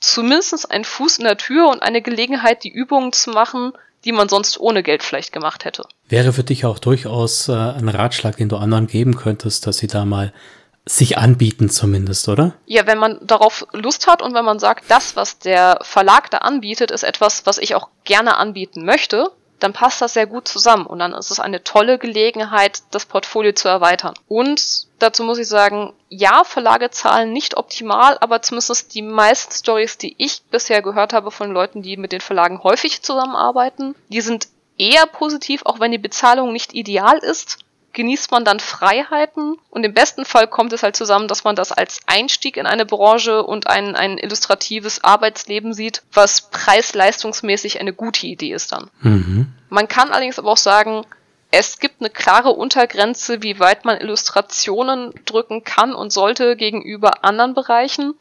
[0.00, 3.72] zumindest ein Fuß in der Tür und eine Gelegenheit, die Übungen zu machen,
[4.04, 5.84] die man sonst ohne Geld vielleicht gemacht hätte.
[6.08, 9.86] Wäre für dich auch durchaus äh, ein Ratschlag, den du anderen geben könntest, dass sie
[9.86, 10.32] da mal
[10.86, 12.52] sich anbieten zumindest, oder?
[12.66, 16.38] Ja, wenn man darauf Lust hat und wenn man sagt, das, was der Verlag da
[16.38, 20.86] anbietet, ist etwas, was ich auch gerne anbieten möchte, dann passt das sehr gut zusammen
[20.86, 24.14] und dann ist es eine tolle Gelegenheit, das Portfolio zu erweitern.
[24.28, 29.98] Und dazu muss ich sagen, ja, Verlage zahlen nicht optimal, aber zumindest die meisten Stories,
[29.98, 34.48] die ich bisher gehört habe von Leuten, die mit den Verlagen häufig zusammenarbeiten, die sind
[34.76, 37.58] eher positiv, auch wenn die Bezahlung nicht ideal ist
[37.94, 41.72] genießt man dann Freiheiten und im besten Fall kommt es halt zusammen, dass man das
[41.72, 48.26] als Einstieg in eine Branche und ein, ein illustratives Arbeitsleben sieht, was preis-leistungsmäßig eine gute
[48.26, 48.90] Idee ist dann.
[49.00, 49.52] Mhm.
[49.70, 51.06] Man kann allerdings aber auch sagen,
[51.50, 57.54] es gibt eine klare Untergrenze, wie weit man Illustrationen drücken kann und sollte gegenüber anderen
[57.54, 58.14] Bereichen.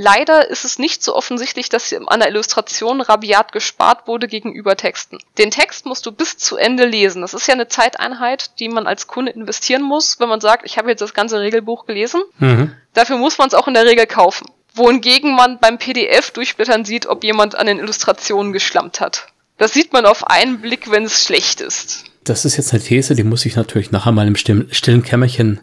[0.00, 5.18] Leider ist es nicht so offensichtlich, dass an der Illustration rabiat gespart wurde gegenüber Texten.
[5.38, 7.20] Den Text musst du bis zu Ende lesen.
[7.20, 10.78] Das ist ja eine Zeiteinheit, die man als Kunde investieren muss, wenn man sagt, ich
[10.78, 12.22] habe jetzt das ganze Regelbuch gelesen.
[12.38, 12.76] Mhm.
[12.94, 14.46] Dafür muss man es auch in der Regel kaufen.
[14.72, 19.26] Wohingegen man beim PDF durchblättern sieht, ob jemand an den Illustrationen geschlampt hat.
[19.56, 23.14] Das sieht man auf einen Blick, wenn es schlecht ist das ist jetzt eine These,
[23.14, 25.60] die muss ich natürlich nachher mal im stillen Kämmerchen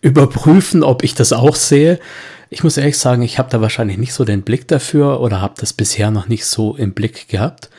[0.00, 2.00] überprüfen, ob ich das auch sehe.
[2.48, 5.54] Ich muss ehrlich sagen, ich habe da wahrscheinlich nicht so den Blick dafür oder habe
[5.58, 7.70] das bisher noch nicht so im Blick gehabt.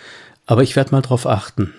[0.45, 1.73] Aber ich werde mal drauf achten.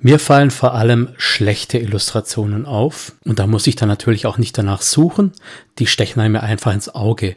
[0.00, 3.12] Mir fallen vor allem schlechte Illustrationen auf.
[3.24, 5.32] Und da muss ich dann natürlich auch nicht danach suchen.
[5.78, 7.36] Die stechen einem einfach ins Auge.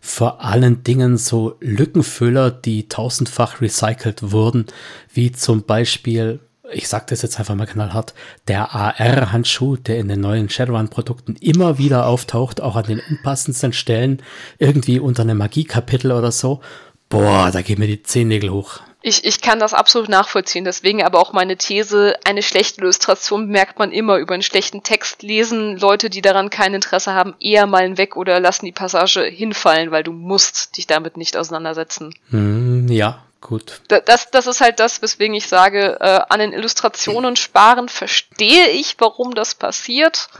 [0.00, 4.66] Vor allen Dingen so Lückenfüller, die tausendfach recycelt wurden,
[5.12, 6.40] wie zum Beispiel
[6.72, 8.14] ich sage das jetzt einfach mal knallhart,
[8.48, 14.22] der AR-Handschuh, der in den neuen Shadowrun-Produkten immer wieder auftaucht, auch an den unpassendsten Stellen,
[14.58, 16.60] irgendwie unter einem Magiekapitel oder so.
[17.08, 18.80] Boah, da gehen mir die Zehennägel hoch.
[19.06, 23.78] Ich, ich kann das absolut nachvollziehen, deswegen aber auch meine These, eine schlechte Illustration merkt
[23.78, 25.22] man immer über einen schlechten Text.
[25.22, 29.90] Lesen Leute, die daran kein Interesse haben, eher mal weg oder lassen die Passage hinfallen,
[29.90, 32.14] weil du musst dich damit nicht auseinandersetzen.
[32.30, 33.82] Hm, ja, Gut.
[33.88, 38.96] Das, das ist halt das, weswegen ich sage, äh, an den Illustrationen sparen verstehe ich,
[38.98, 40.30] warum das passiert,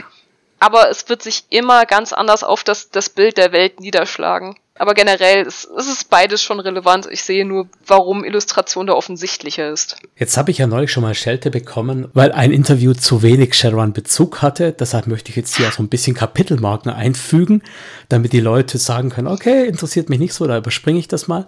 [0.59, 4.55] aber es wird sich immer ganz anders auf das, das Bild der Welt niederschlagen.
[4.77, 7.07] Aber generell ist, ist es beides schon relevant.
[7.09, 9.97] Ich sehe nur, warum Illustration da offensichtlicher ist.
[10.17, 14.41] Jetzt habe ich ja neulich schon mal Schelte bekommen, weil ein Interview zu wenig Shadowrun-Bezug
[14.41, 14.73] hatte.
[14.73, 17.61] Deshalb möchte ich jetzt hier so ein bisschen Kapitelmarken einfügen,
[18.09, 21.47] damit die Leute sagen können, okay, interessiert mich nicht so, da überspringe ich das mal.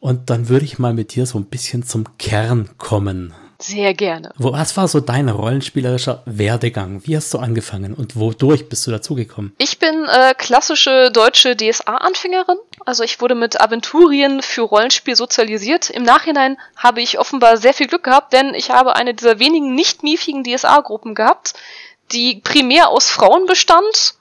[0.00, 3.34] Und dann würde ich mal mit dir so ein bisschen zum Kern kommen.
[3.60, 4.32] Sehr gerne.
[4.38, 7.02] was war so dein rollenspielerischer Werdegang?
[7.04, 9.52] Wie hast du angefangen und wodurch bist du dazugekommen?
[9.58, 12.56] Ich bin äh, klassische deutsche DSA-Anfängerin.
[12.86, 15.90] Also ich wurde mit Aventurien für Rollenspiel sozialisiert.
[15.90, 19.74] Im Nachhinein habe ich offenbar sehr viel Glück gehabt, denn ich habe eine dieser wenigen
[19.74, 21.52] nicht miefigen DSA-Gruppen gehabt,
[22.12, 24.14] die primär aus Frauen bestand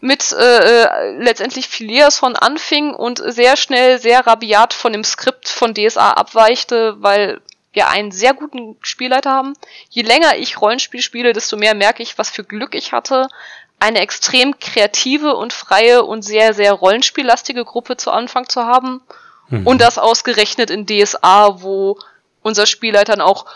[0.00, 5.48] mit äh, äh, letztendlich Phileas von anfing und sehr schnell sehr rabiat von dem Skript
[5.48, 7.40] von DSA abweichte, weil
[7.72, 9.52] wir einen sehr guten Spielleiter haben.
[9.90, 13.28] Je länger ich Rollenspiel spiele, desto mehr merke ich, was für Glück ich hatte,
[13.78, 19.02] eine extrem kreative und freie und sehr, sehr rollenspiellastige Gruppe zu Anfang zu haben.
[19.48, 19.66] Mhm.
[19.66, 21.98] Und das ausgerechnet in DSA, wo
[22.42, 23.46] unser Spielleiter dann auch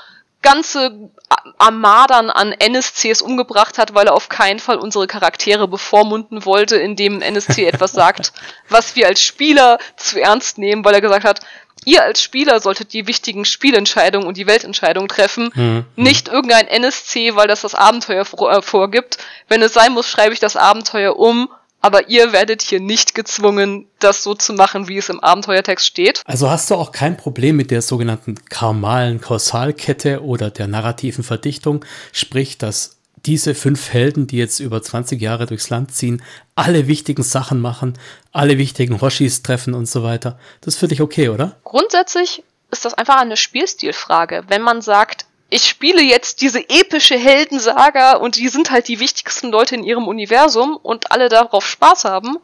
[0.42, 1.10] ganze
[1.58, 7.22] Armadern an NSCs umgebracht hat, weil er auf keinen Fall unsere Charaktere bevormunden wollte, indem
[7.22, 8.32] NSC etwas sagt,
[8.68, 11.40] was wir als Spieler zu ernst nehmen, weil er gesagt hat,
[11.84, 15.84] ihr als Spieler solltet die wichtigen Spielentscheidungen und die Weltentscheidungen treffen, mhm.
[15.96, 19.18] nicht irgendein NSC, weil das das Abenteuer vor, äh, vorgibt.
[19.48, 21.48] Wenn es sein muss, schreibe ich das Abenteuer um,
[21.84, 26.22] aber ihr werdet hier nicht gezwungen, das so zu machen, wie es im Abenteuertext steht.
[26.24, 31.84] Also hast du auch kein Problem mit der sogenannten karmalen Kausalkette oder der narrativen Verdichtung,
[32.10, 36.22] sprich, dass diese fünf Helden, die jetzt über 20 Jahre durchs Land ziehen,
[36.54, 37.98] alle wichtigen Sachen machen,
[38.32, 40.38] alle wichtigen Hoshis treffen und so weiter.
[40.62, 41.56] Das ist für dich okay, oder?
[41.64, 44.44] Grundsätzlich ist das einfach eine Spielstilfrage.
[44.48, 49.50] Wenn man sagt, ich spiele jetzt diese epische Heldensaga und die sind halt die wichtigsten
[49.50, 52.38] Leute in ihrem Universum und alle darauf Spaß haben,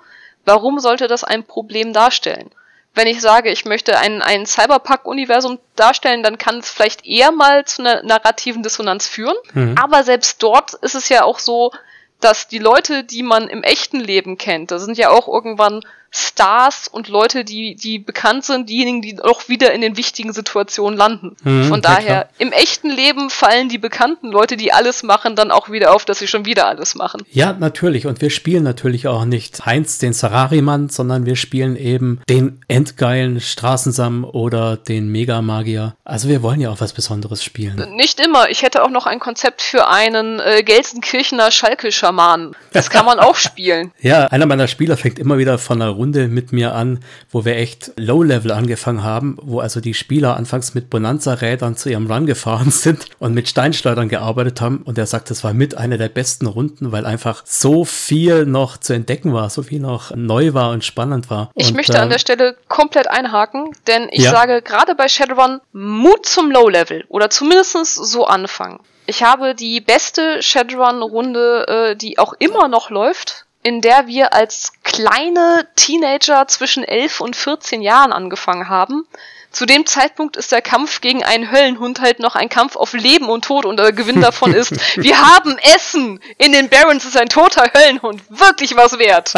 [0.44, 2.50] warum sollte das ein Problem darstellen?
[2.94, 7.64] wenn ich sage, ich möchte ein, ein Cyberpunk-Universum darstellen, dann kann es vielleicht eher mal
[7.64, 9.36] zu einer narrativen Dissonanz führen.
[9.54, 9.76] Mhm.
[9.80, 11.72] Aber selbst dort ist es ja auch so,
[12.20, 16.88] dass die Leute, die man im echten Leben kennt, da sind ja auch irgendwann Stars
[16.88, 21.36] und Leute, die, die bekannt sind, diejenigen, die auch wieder in den wichtigen Situationen landen.
[21.44, 25.70] Mhm, Von daher, im echten Leben fallen die bekannten Leute, die alles machen, dann auch
[25.70, 27.22] wieder auf, dass sie schon wieder alles machen.
[27.30, 28.06] Ja, natürlich.
[28.06, 33.40] Und wir spielen natürlich auch nicht Heinz, den Sarari-Mann, sondern wir spielen eben den endgeilen
[33.40, 35.94] Straßensam oder den Megamagier.
[36.04, 37.76] Also wir wollen ja auch was Besonderes spielen.
[37.94, 38.50] Nicht immer.
[38.50, 42.56] Ich hätte auch noch ein Konzept für einen äh, Gelsenkirchener Schalke-Schamanen.
[42.72, 43.92] Das kann man auch spielen.
[44.00, 47.56] Ja, einer meiner Spieler fängt immer wieder von einer Runde mit mir an, wo wir
[47.56, 52.70] echt Low-Level angefangen haben, wo also die Spieler anfangs mit Bonanza-Rädern zu ihrem Run gefahren
[52.70, 54.78] sind und mit Steinschleudern gearbeitet haben.
[54.78, 58.78] Und er sagt, das war mit einer der besten Runden, weil einfach so viel noch
[58.78, 61.50] zu entdecken war, so viel noch neu war und spannend war.
[61.54, 64.30] Ich und, möchte äh, an der Stelle komplett einhaken, denn ich ja.
[64.30, 68.80] sage gerade bei Shadowrun Mut zum Low-Level oder zumindest so anfangen.
[69.04, 74.72] Ich habe die beste Shadowrun-Runde, äh, die auch immer noch läuft, in der wir als
[74.82, 79.06] kleine Teenager zwischen 11 und 14 Jahren angefangen haben.
[79.50, 83.28] Zu dem Zeitpunkt ist der Kampf gegen einen Höllenhund halt noch ein Kampf auf Leben
[83.28, 86.20] und Tod und der Gewinn davon ist, wir haben Essen!
[86.38, 89.32] In den Barons ist ein toter Höllenhund wirklich was wert.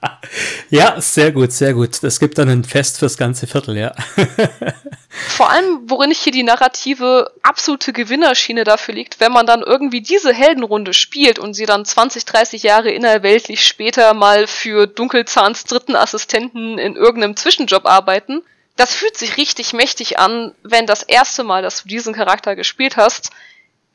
[0.70, 2.02] ja, sehr gut, sehr gut.
[2.02, 3.94] Das gibt dann ein Fest fürs ganze Viertel, ja.
[5.28, 10.34] Vor allem, worin hier die narrative absolute Gewinnerschiene dafür liegt, wenn man dann irgendwie diese
[10.34, 16.78] Heldenrunde spielt und sie dann 20, 30 Jahre innerweltlich später mal für Dunkelzahns dritten Assistenten
[16.78, 18.42] in irgendeinem Zwischenjob arbeiten.
[18.76, 22.96] Das fühlt sich richtig mächtig an, wenn das erste Mal, dass du diesen Charakter gespielt
[22.96, 23.30] hast,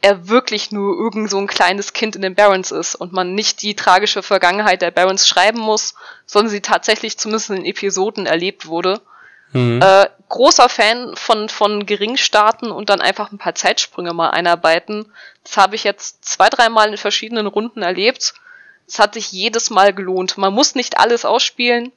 [0.01, 3.61] er wirklich nur irgend so ein kleines Kind in den Barons ist und man nicht
[3.61, 5.93] die tragische Vergangenheit der Barons schreiben muss,
[6.25, 9.01] sondern sie tatsächlich zumindest in Episoden erlebt wurde.
[9.53, 9.81] Mhm.
[9.81, 15.11] Äh, großer Fan von, von Geringstarten und dann einfach ein paar Zeitsprünge mal einarbeiten.
[15.43, 18.33] Das habe ich jetzt zwei, dreimal in verschiedenen Runden erlebt.
[18.87, 20.37] Es hat sich jedes Mal gelohnt.
[20.37, 21.91] Man muss nicht alles ausspielen.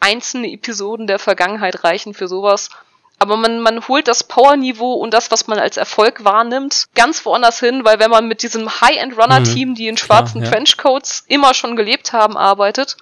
[0.00, 2.70] Einzelne Episoden der Vergangenheit reichen für sowas.
[3.18, 7.60] Aber man, man holt das Powerniveau und das, was man als Erfolg wahrnimmt, ganz woanders
[7.60, 9.74] hin, weil wenn man mit diesem High-End-Runner-Team, mhm.
[9.74, 10.50] die in schwarzen Klar, ja.
[10.50, 12.98] Trenchcoats immer schon gelebt haben, arbeitet,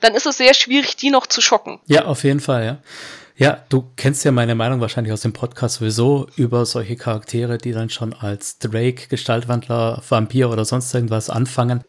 [0.00, 1.78] dann ist es sehr schwierig, die noch zu schocken.
[1.86, 2.78] Ja, auf jeden Fall, ja.
[3.36, 7.72] Ja, du kennst ja meine Meinung wahrscheinlich aus dem Podcast sowieso über solche Charaktere, die
[7.72, 11.82] dann schon als Drake, Gestaltwandler, Vampir oder sonst irgendwas anfangen.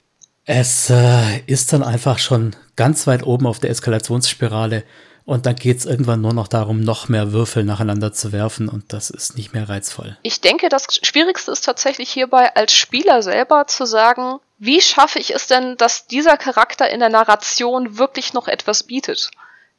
[0.45, 4.83] Es äh, ist dann einfach schon ganz weit oben auf der Eskalationsspirale
[5.23, 8.91] und dann geht es irgendwann nur noch darum, noch mehr Würfel nacheinander zu werfen und
[8.91, 10.17] das ist nicht mehr reizvoll.
[10.23, 15.33] Ich denke, das Schwierigste ist tatsächlich hierbei als Spieler selber zu sagen, wie schaffe ich
[15.33, 19.31] es denn, dass dieser Charakter in der Narration wirklich noch etwas bietet?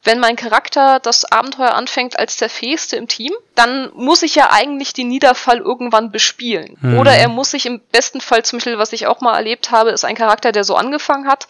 [0.05, 4.51] Wenn mein Charakter das Abenteuer anfängt als der Fähigste im Team, dann muss ich ja
[4.51, 6.77] eigentlich den Niederfall irgendwann bespielen.
[6.81, 6.99] Mhm.
[6.99, 9.91] Oder er muss sich im besten Fall, zum Beispiel, was ich auch mal erlebt habe,
[9.91, 11.47] ist ein Charakter, der so angefangen hat,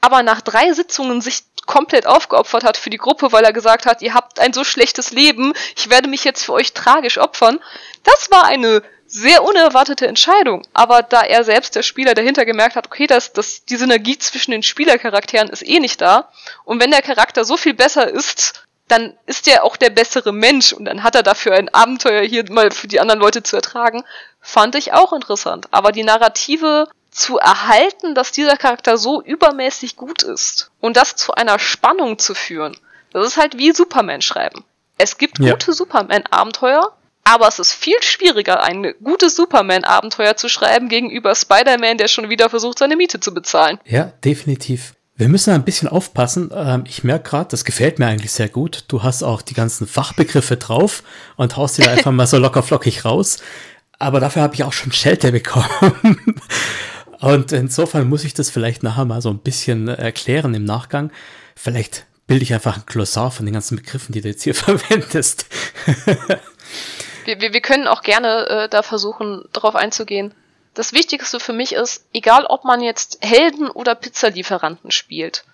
[0.00, 4.02] aber nach drei Sitzungen sich komplett aufgeopfert hat für die Gruppe, weil er gesagt hat,
[4.02, 7.60] ihr habt ein so schlechtes Leben, ich werde mich jetzt für euch tragisch opfern.
[8.02, 10.66] Das war eine sehr unerwartete Entscheidung.
[10.72, 14.52] Aber da er selbst, der Spieler, dahinter gemerkt hat, okay, dass, dass die Synergie zwischen
[14.52, 16.30] den Spielercharakteren ist eh nicht da.
[16.64, 20.72] Und wenn der Charakter so viel besser ist, dann ist er auch der bessere Mensch
[20.72, 24.04] und dann hat er dafür ein Abenteuer hier mal für die anderen Leute zu ertragen,
[24.40, 25.68] fand ich auch interessant.
[25.70, 31.34] Aber die Narrative zu erhalten, dass dieser Charakter so übermäßig gut ist und das zu
[31.34, 32.76] einer Spannung zu führen,
[33.12, 34.64] das ist halt wie Superman schreiben.
[34.96, 35.52] Es gibt ja.
[35.52, 36.92] gute Superman-Abenteuer,
[37.24, 42.50] aber es ist viel schwieriger, ein gutes Superman-Abenteuer zu schreiben gegenüber Spider-Man, der schon wieder
[42.50, 43.78] versucht, seine Miete zu bezahlen.
[43.84, 44.94] Ja, definitiv.
[45.16, 46.50] Wir müssen ein bisschen aufpassen.
[46.54, 48.84] Ähm, ich merke gerade, das gefällt mir eigentlich sehr gut.
[48.88, 51.02] Du hast auch die ganzen Fachbegriffe drauf
[51.36, 53.38] und haust die da einfach mal so locker flockig raus.
[53.98, 56.34] Aber dafür habe ich auch schon Schelte bekommen.
[57.20, 61.12] Und insofern muss ich das vielleicht nachher mal so ein bisschen erklären im Nachgang.
[61.54, 65.46] Vielleicht bilde ich einfach ein Glossar von den ganzen Begriffen, die du jetzt hier verwendest.
[67.24, 70.34] Wir, wir, wir können auch gerne äh, da versuchen, darauf einzugehen.
[70.74, 75.44] Das Wichtigste für mich ist, egal ob man jetzt Helden oder Pizzalieferanten spielt,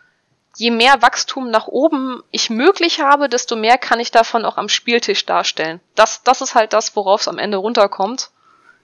[0.56, 4.68] je mehr Wachstum nach oben ich möglich habe, desto mehr kann ich davon auch am
[4.68, 5.80] Spieltisch darstellen.
[5.94, 8.30] Das, das ist halt das, worauf es am Ende runterkommt.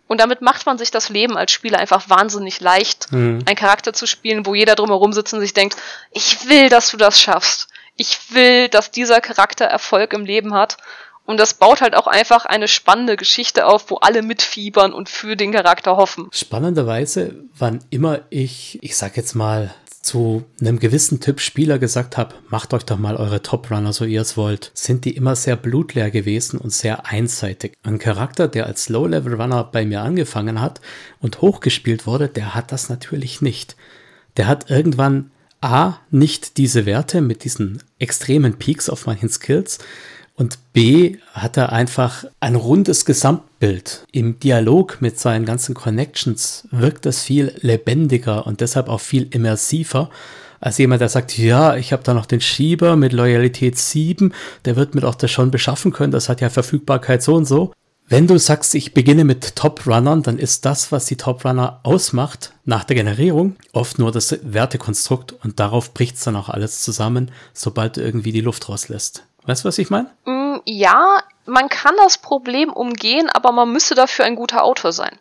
[0.06, 3.42] Und damit macht man sich das Leben als Spieler einfach wahnsinnig leicht, mhm.
[3.46, 5.76] einen Charakter zu spielen, wo jeder drumherum sitzt und sich denkt,
[6.10, 7.68] ich will, dass du das schaffst.
[7.96, 10.76] Ich will, dass dieser Charakter Erfolg im Leben hat.
[11.26, 15.36] Und das baut halt auch einfach eine spannende Geschichte auf, wo alle mitfiebern und für
[15.36, 16.28] den Charakter hoffen.
[16.32, 22.34] Spannenderweise, wann immer ich, ich sag jetzt mal, zu einem gewissen Typ Spieler gesagt habe,
[22.50, 26.10] macht euch doch mal eure Top-Runner, so ihr es wollt, sind die immer sehr blutleer
[26.10, 27.72] gewesen und sehr einseitig.
[27.82, 30.82] Ein Charakter, der als Low-Level-Runner bei mir angefangen hat
[31.20, 33.76] und hochgespielt wurde, der hat das natürlich nicht.
[34.36, 35.30] Der hat irgendwann
[35.62, 39.78] A, nicht diese Werte mit diesen extremen Peaks auf manchen Skills
[40.36, 44.04] und B hat er einfach ein rundes Gesamtbild.
[44.12, 50.10] Im Dialog mit seinen ganzen Connections wirkt es viel lebendiger und deshalb auch viel immersiver
[50.64, 54.32] als jemand, der sagt, ja, ich habe da noch den Schieber mit Loyalität 7,
[54.64, 57.74] der wird mir doch das schon beschaffen können, das hat ja Verfügbarkeit so und so.
[58.08, 62.84] Wenn du sagst, ich beginne mit Top-Runnern, dann ist das, was die Top-Runner ausmacht, nach
[62.84, 67.98] der Generierung, oft nur das Wertekonstrukt und darauf bricht es dann auch alles zusammen, sobald
[67.98, 69.24] du irgendwie die Luft rauslässt.
[69.46, 70.10] Weißt du, was ich meine?
[70.24, 75.18] Mm, ja, man kann das Problem umgehen, aber man müsste dafür ein guter Autor sein.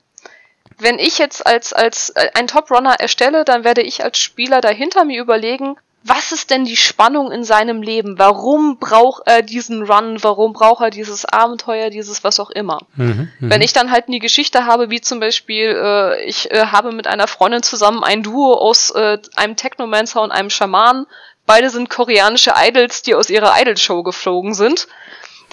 [0.79, 5.05] Wenn ich jetzt als, als äh, ein Top-Runner erstelle, dann werde ich als Spieler dahinter
[5.05, 8.19] mir überlegen, was ist denn die Spannung in seinem Leben?
[8.19, 10.21] Warum braucht er diesen Run?
[10.21, 12.79] Warum braucht er dieses Abenteuer, dieses was auch immer?
[12.95, 13.49] Mhm, mhm.
[13.49, 17.07] Wenn ich dann halt eine Geschichte habe, wie zum Beispiel, äh, ich äh, habe mit
[17.07, 21.07] einer Freundin zusammen ein Duo aus äh, einem Technomancer und einem Schaman,
[21.45, 24.87] Beide sind koreanische Idols, die aus ihrer Idol-Show geflogen sind.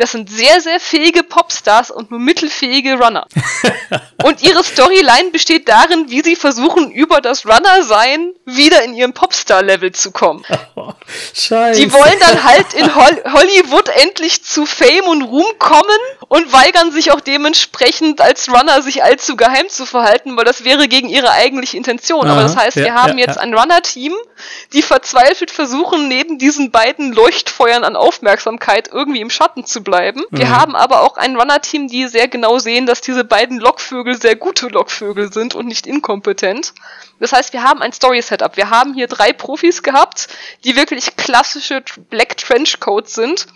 [0.00, 3.26] Das sind sehr, sehr fähige Popstars und nur mittelfähige Runner.
[4.24, 9.92] und ihre Storyline besteht darin, wie sie versuchen, über das Runner-Sein wieder in ihren Popstar-Level
[9.92, 10.42] zu kommen.
[10.74, 10.94] Oh,
[11.34, 11.78] scheiße.
[11.78, 15.84] Die wollen dann halt in Hol Hollywood endlich zu Fame und Ruhm kommen
[16.28, 20.88] und weigern sich auch dementsprechend als Runner sich allzu geheim zu verhalten, weil das wäre
[20.88, 22.24] gegen ihre eigentliche Intention.
[22.24, 23.42] Aha, Aber das heißt, ja, wir haben ja, jetzt ja.
[23.42, 24.14] ein Runner-Team,
[24.72, 29.89] die verzweifelt versuchen, neben diesen beiden Leuchtfeuern an Aufmerksamkeit irgendwie im Schatten zu bleiben.
[30.30, 30.38] Mhm.
[30.38, 34.36] Wir haben aber auch ein Runner-Team, die sehr genau sehen, dass diese beiden Lockvögel sehr
[34.36, 36.72] gute Lockvögel sind und nicht inkompetent.
[37.18, 38.56] Das heißt, wir haben ein Story-Setup.
[38.56, 40.28] Wir haben hier drei Profis gehabt,
[40.64, 43.46] die wirklich klassische Black Trenchcoats sind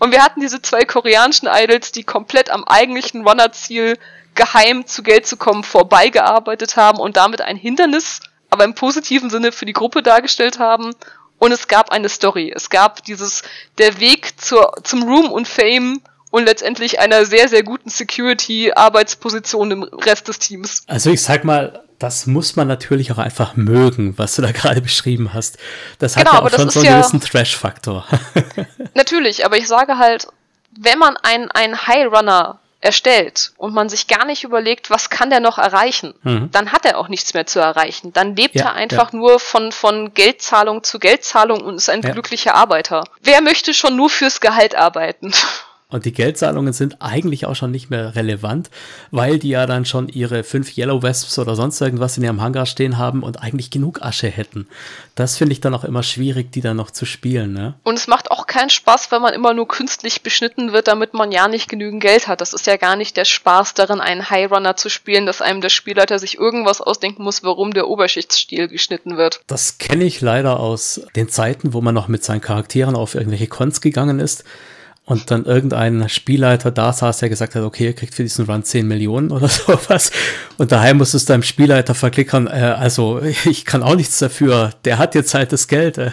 [0.00, 3.98] und wir hatten diese zwei koreanischen Idols, die komplett am eigentlichen Runner-Ziel
[4.34, 9.52] geheim zu Geld zu kommen vorbeigearbeitet haben und damit ein Hindernis, aber im positiven Sinne
[9.52, 10.94] für die Gruppe dargestellt haben.
[11.40, 12.52] Und es gab eine Story.
[12.54, 13.42] Es gab dieses,
[13.78, 16.00] der Weg zur, zum Room und Fame
[16.30, 20.84] und letztendlich einer sehr, sehr guten Security-Arbeitsposition im Rest des Teams.
[20.86, 24.82] Also ich sag mal, das muss man natürlich auch einfach mögen, was du da gerade
[24.82, 25.56] beschrieben hast.
[25.98, 28.06] Das hat genau, ja auch schon so einen ja, gewissen Trash-Faktor.
[28.94, 30.26] natürlich, aber ich sage halt,
[30.78, 35.40] wenn man einen, einen High-Runner erstellt und man sich gar nicht überlegt, was kann der
[35.40, 36.50] noch erreichen, mhm.
[36.50, 38.12] dann hat er auch nichts mehr zu erreichen.
[38.12, 39.18] Dann lebt ja, er einfach ja.
[39.18, 42.10] nur von, von Geldzahlung zu Geldzahlung und ist ein ja.
[42.10, 43.04] glücklicher Arbeiter.
[43.20, 45.32] Wer möchte schon nur fürs Gehalt arbeiten?
[45.90, 48.70] Und die Geldzahlungen sind eigentlich auch schon nicht mehr relevant,
[49.10, 52.66] weil die ja dann schon ihre fünf Yellow Wesps oder sonst irgendwas in ihrem Hangar
[52.66, 54.68] stehen haben und eigentlich genug Asche hätten.
[55.16, 57.52] Das finde ich dann auch immer schwierig, die dann noch zu spielen.
[57.52, 57.74] Ne?
[57.82, 61.32] Und es macht auch keinen Spaß, wenn man immer nur künstlich beschnitten wird, damit man
[61.32, 62.40] ja nicht genügend Geld hat.
[62.40, 65.60] Das ist ja gar nicht der Spaß darin, einen High Runner zu spielen, dass einem
[65.60, 69.40] der Spielleiter sich irgendwas ausdenken muss, warum der Oberschichtsstil geschnitten wird.
[69.46, 73.48] Das kenne ich leider aus den Zeiten, wo man noch mit seinen Charakteren auf irgendwelche
[73.48, 74.44] Cons gegangen ist
[75.10, 78.62] und dann irgendein Spielleiter da saß, der gesagt hat, okay, ihr kriegt für diesen Run
[78.62, 80.12] 10 Millionen oder sowas.
[80.56, 84.98] Und daheim musstest du deinem Spielleiter verklickern, äh, also ich kann auch nichts dafür, der
[84.98, 85.98] hat jetzt halt das Geld.
[85.98, 86.12] Äh.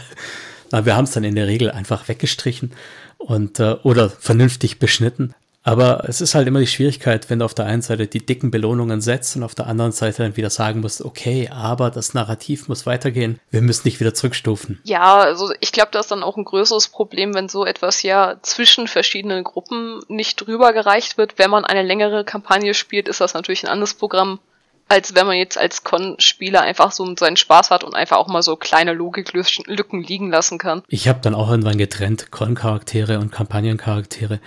[0.71, 2.71] Na, wir haben es dann in der Regel einfach weggestrichen
[3.19, 5.35] und äh, oder vernünftig beschnitten.
[5.67, 8.51] Aber es ist halt immer die Schwierigkeit, wenn du auf der einen Seite die dicken
[8.51, 12.69] Belohnungen setzt und auf der anderen Seite dann wieder sagen musst, okay, aber das Narrativ
[12.69, 14.79] muss weitergehen, wir müssen nicht wieder zurückstufen.
[14.85, 18.37] Ja, also ich glaube, das ist dann auch ein größeres Problem, wenn so etwas ja
[18.43, 21.37] zwischen verschiedenen Gruppen nicht drüber gereicht wird.
[21.37, 24.39] Wenn man eine längere Kampagne spielt, ist das natürlich ein anderes Programm,
[24.87, 28.41] als wenn man jetzt als Con-Spieler einfach so seinen Spaß hat und einfach auch mal
[28.41, 30.83] so kleine Logiklücken liegen lassen kann.
[30.87, 34.39] Ich habe dann auch irgendwann getrennt Con-Charaktere und Kampagnencharaktere.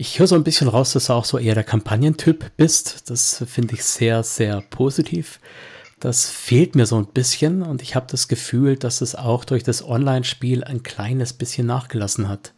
[0.00, 3.10] Ich höre so ein bisschen raus, dass du auch so eher der Kampagnentyp bist.
[3.10, 5.40] Das finde ich sehr, sehr positiv.
[6.00, 9.62] Das fehlt mir so ein bisschen und ich habe das Gefühl, dass es auch durch
[9.62, 12.54] das Online-Spiel ein kleines bisschen nachgelassen hat.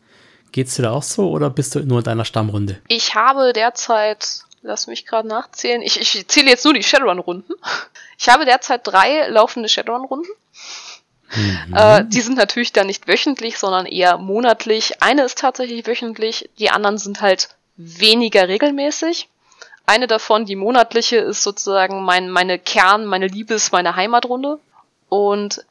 [0.52, 2.80] Geht's dir da auch so oder bist du nur in deiner Stammrunde?
[2.86, 7.56] Ich habe derzeit, lass mich gerade nachzählen, ich, ich zähle jetzt nur die Shadowrun-Runden.
[8.20, 10.30] Ich habe derzeit drei laufende Shadowrun-Runden.
[11.34, 11.74] Mhm.
[11.74, 15.02] Äh, die sind natürlich dann nicht wöchentlich, sondern eher monatlich.
[15.02, 19.28] Eine ist tatsächlich wöchentlich, die anderen sind halt weniger regelmäßig.
[19.86, 24.58] Eine davon, die monatliche, ist sozusagen mein, meine Kern, meine Liebes-, meine Heimatrunde.
[25.08, 25.64] Und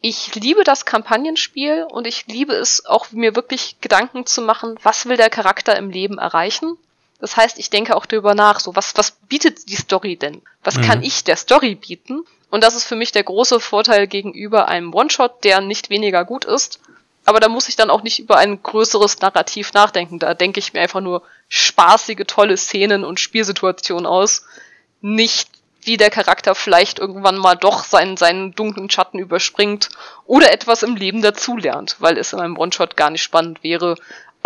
[0.00, 5.06] ich liebe das Kampagnenspiel und ich liebe es auch, mir wirklich Gedanken zu machen, was
[5.06, 6.76] will der Charakter im Leben erreichen.
[7.18, 10.42] Das heißt, ich denke auch darüber nach, so was, was bietet die Story denn?
[10.62, 10.82] Was mhm.
[10.82, 12.24] kann ich der Story bieten?
[12.50, 16.44] Und das ist für mich der große Vorteil gegenüber einem One-Shot, der nicht weniger gut
[16.44, 16.80] ist.
[17.24, 20.20] Aber da muss ich dann auch nicht über ein größeres Narrativ nachdenken.
[20.20, 24.46] Da denke ich mir einfach nur spaßige, tolle Szenen und Spielsituationen aus.
[25.00, 25.50] Nicht
[25.82, 29.88] wie der Charakter vielleicht irgendwann mal doch seinen, seinen dunklen Schatten überspringt
[30.24, 33.96] oder etwas im Leben dazulernt, weil es in einem One-Shot gar nicht spannend wäre,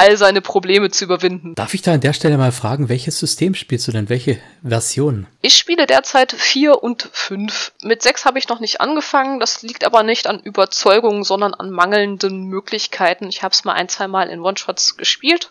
[0.00, 1.54] all seine Probleme zu überwinden.
[1.54, 4.08] Darf ich da an der Stelle mal fragen, welches System spielst du denn?
[4.08, 5.26] Welche Version?
[5.42, 7.72] Ich spiele derzeit 4 und 5.
[7.82, 9.40] Mit 6 habe ich noch nicht angefangen.
[9.40, 13.28] Das liegt aber nicht an Überzeugung, sondern an mangelnden Möglichkeiten.
[13.28, 15.50] Ich habe es mal ein, zwei Mal in One-Shots gespielt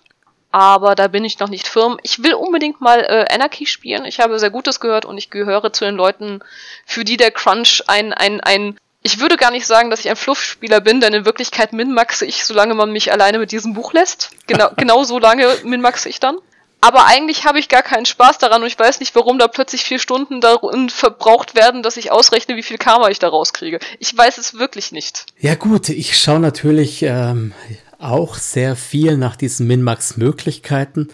[0.52, 2.00] aber da bin ich noch nicht firm.
[2.02, 4.06] Ich will unbedingt mal äh, Anarchy spielen.
[4.06, 6.40] Ich habe sehr Gutes gehört und ich gehöre zu den Leuten,
[6.88, 10.16] für die der Crunch ein, ein, ein ich würde gar nicht sagen, dass ich ein
[10.16, 14.32] Fluffspieler bin, denn in Wirklichkeit minmaxe ich, solange man mich alleine mit diesem Buch lässt.
[14.48, 16.38] Genau, genau so lange minmaxe ich dann.
[16.82, 19.84] Aber eigentlich habe ich gar keinen Spaß daran und ich weiß nicht, warum da plötzlich
[19.84, 23.80] vier Stunden darin verbraucht werden, dass ich ausrechne, wie viel Karma ich da rauskriege.
[24.00, 25.26] Ich weiß es wirklich nicht.
[25.40, 27.54] Ja gut, ich schaue natürlich ähm,
[27.98, 31.10] auch sehr viel nach diesen Min-Max-Möglichkeiten.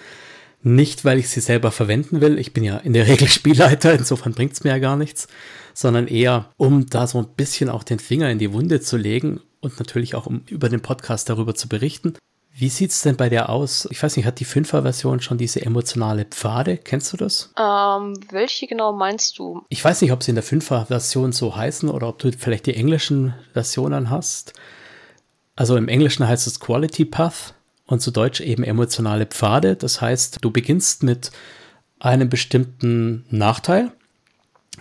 [0.68, 2.40] Nicht, weil ich sie selber verwenden will.
[2.40, 5.28] Ich bin ja in der Regel Spielleiter, insofern bringt es mir ja gar nichts.
[5.76, 9.42] Sondern eher, um da so ein bisschen auch den Finger in die Wunde zu legen
[9.60, 12.16] und natürlich auch um über den Podcast darüber zu berichten.
[12.52, 13.88] Wie sieht es denn bei dir aus?
[13.92, 16.78] Ich weiß nicht, hat die Fünfer-Version schon diese emotionale Pfade?
[16.78, 17.54] Kennst du das?
[17.60, 19.62] Ähm, welche genau meinst du?
[19.70, 22.74] Ich weiß nicht, ob sie in der Fünfer-Version so heißen oder ob du vielleicht die
[22.74, 24.54] englischen Versionen hast.
[25.56, 27.54] Also im Englischen heißt es Quality Path
[27.88, 29.76] und zu Deutsch eben emotionale Pfade.
[29.76, 31.32] Das heißt, du beginnst mit
[32.00, 33.92] einem bestimmten Nachteil.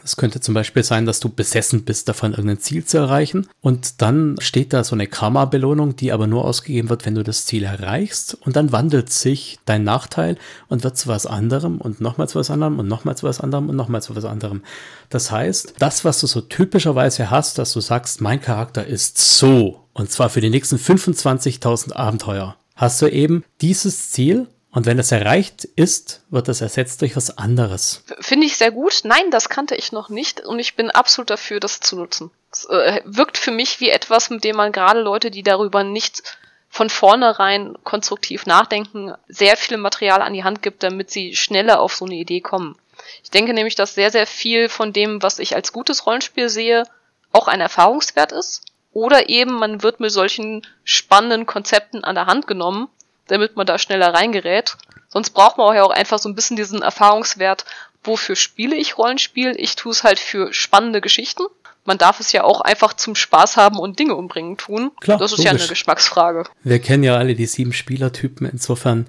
[0.02, 3.46] Es könnte zum Beispiel sein, dass du besessen bist, davon irgendein Ziel zu erreichen.
[3.60, 7.46] Und dann steht da so eine Karma-Belohnung, die aber nur ausgegeben wird, wenn du das
[7.46, 8.34] Ziel erreichst.
[8.34, 10.36] Und dann wandelt sich dein Nachteil
[10.68, 13.70] und wird zu was anderem und nochmal zu was anderem und nochmal zu was anderem
[13.70, 14.62] und nochmal zu was anderem.
[15.08, 19.84] Das heißt, das, was du so typischerweise hast, dass du sagst, mein Charakter ist so
[19.94, 25.12] und zwar für die nächsten 25.000 Abenteuer, hast du eben dieses Ziel und wenn das
[25.12, 28.02] erreicht ist, wird das ersetzt durch was anderes.
[28.18, 29.02] Finde ich sehr gut.
[29.04, 32.32] Nein, das kannte ich noch nicht und ich bin absolut dafür, das zu nutzen.
[32.50, 36.24] Es äh, wirkt für mich wie etwas, mit dem man gerade Leute, die darüber nicht
[36.68, 41.94] von vornherein konstruktiv nachdenken, sehr viel Material an die Hand gibt, damit sie schneller auf
[41.94, 42.76] so eine Idee kommen.
[43.22, 46.82] Ich denke nämlich, dass sehr, sehr viel von dem, was ich als gutes Rollenspiel sehe,
[47.30, 48.62] auch ein Erfahrungswert ist
[48.94, 52.88] oder eben man wird mit solchen spannenden Konzepten an der Hand genommen,
[53.26, 54.76] damit man da schneller reingerät.
[55.08, 57.64] Sonst braucht man auch ja auch einfach so ein bisschen diesen Erfahrungswert,
[58.02, 59.54] wofür spiele ich Rollenspiel?
[59.56, 61.42] Ich tue es halt für spannende Geschichten.
[61.84, 64.90] Man darf es ja auch einfach zum Spaß haben und Dinge umbringen tun.
[65.00, 65.52] Klar, das ist logisch.
[65.52, 66.44] ja eine Geschmacksfrage.
[66.62, 68.48] Wir kennen ja alle die sieben Spielertypen.
[68.48, 69.06] Insofern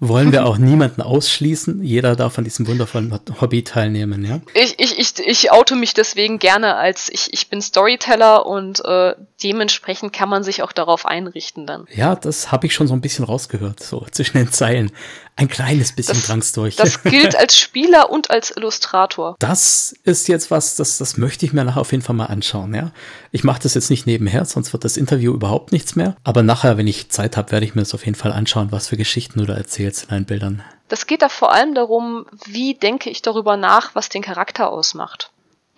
[0.00, 1.82] wollen wir auch niemanden ausschließen.
[1.82, 4.40] Jeder darf an diesem wundervollen Hobby teilnehmen, ja?
[4.54, 9.14] Ich, ich, ich, ich auto mich deswegen gerne als ich, ich bin Storyteller und äh,
[9.42, 11.86] dementsprechend kann man sich auch darauf einrichten dann.
[11.94, 14.90] Ja, das habe ich schon so ein bisschen rausgehört, so zwischen den Zeilen.
[15.36, 16.76] Ein kleines bisschen drang's durch.
[16.76, 19.36] Das gilt als Spieler und als Illustrator.
[19.38, 22.74] Das ist jetzt was, das, das möchte ich mir nachher auf jeden Fall mal anschauen,
[22.74, 22.90] ja.
[23.30, 26.16] Ich mache das jetzt nicht nebenher, sonst wird das Interview überhaupt nichts mehr.
[26.24, 28.88] Aber nachher, wenn ich Zeit habe, werde ich mir das auf jeden Fall anschauen, was
[28.88, 30.62] für Geschichten du da erzählst in deinen Bildern.
[30.88, 35.30] Das geht da vor allem darum, wie denke ich darüber nach, was den Charakter ausmacht.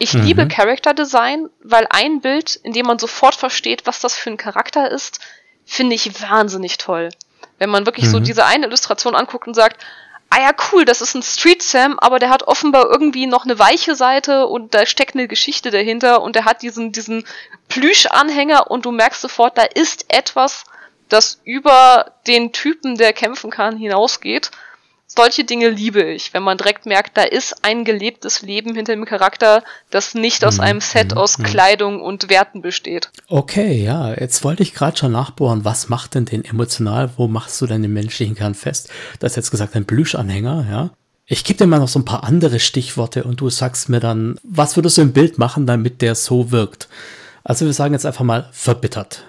[0.02, 0.22] Ich mhm.
[0.22, 4.38] liebe Character Design, weil ein Bild, in dem man sofort versteht, was das für ein
[4.38, 5.20] Charakter ist,
[5.66, 7.10] finde ich wahnsinnig toll.
[7.58, 8.10] Wenn man wirklich mhm.
[8.10, 9.84] so diese eine Illustration anguckt und sagt,
[10.30, 13.58] ah ja, cool, das ist ein Street Sam, aber der hat offenbar irgendwie noch eine
[13.58, 17.26] weiche Seite und da steckt eine Geschichte dahinter und der hat diesen, diesen
[17.68, 20.64] Plüschanhänger und du merkst sofort, da ist etwas,
[21.10, 24.50] das über den Typen, der kämpfen kann, hinausgeht
[25.16, 29.04] solche Dinge liebe ich, wenn man direkt merkt, da ist ein gelebtes Leben hinter dem
[29.04, 30.64] Charakter, das nicht aus mhm.
[30.64, 31.18] einem Set mhm.
[31.18, 31.42] aus mhm.
[31.44, 33.10] Kleidung und Werten besteht.
[33.28, 37.60] Okay, ja, jetzt wollte ich gerade schon nachbohren, was macht denn den emotional, wo machst
[37.60, 38.90] du denn den menschlichen Kern fest?
[39.18, 40.90] Du hast jetzt gesagt, ein Plüschanhänger, ja.
[41.26, 44.36] Ich gebe dir mal noch so ein paar andere Stichworte und du sagst mir dann,
[44.42, 46.88] was würdest du im Bild machen, damit der so wirkt?
[47.44, 49.24] Also wir sagen jetzt einfach mal verbittert.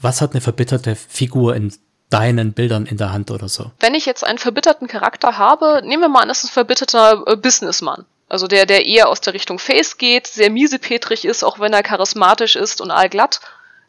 [0.00, 1.72] Was hat eine verbitterte Figur in
[2.10, 3.72] deinen Bildern in der Hand oder so.
[3.80, 7.24] Wenn ich jetzt einen verbitterten Charakter habe, nehmen wir mal an, das ist ein verbitterter
[7.26, 8.04] äh, Businessman.
[8.28, 11.82] Also der, der eher aus der Richtung Face geht, sehr miesepetrig ist, auch wenn er
[11.82, 13.40] charismatisch ist und allglatt.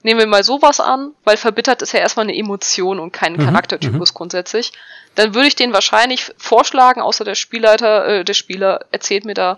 [0.04, 3.46] Nehmen wir mal sowas an, weil verbittert ist ja erstmal eine Emotion und kein Mhm,
[3.46, 4.72] Charaktertypus grundsätzlich.
[5.16, 9.56] Dann würde ich den wahrscheinlich vorschlagen, außer der Spielleiter, äh, der Spieler erzählt mir da,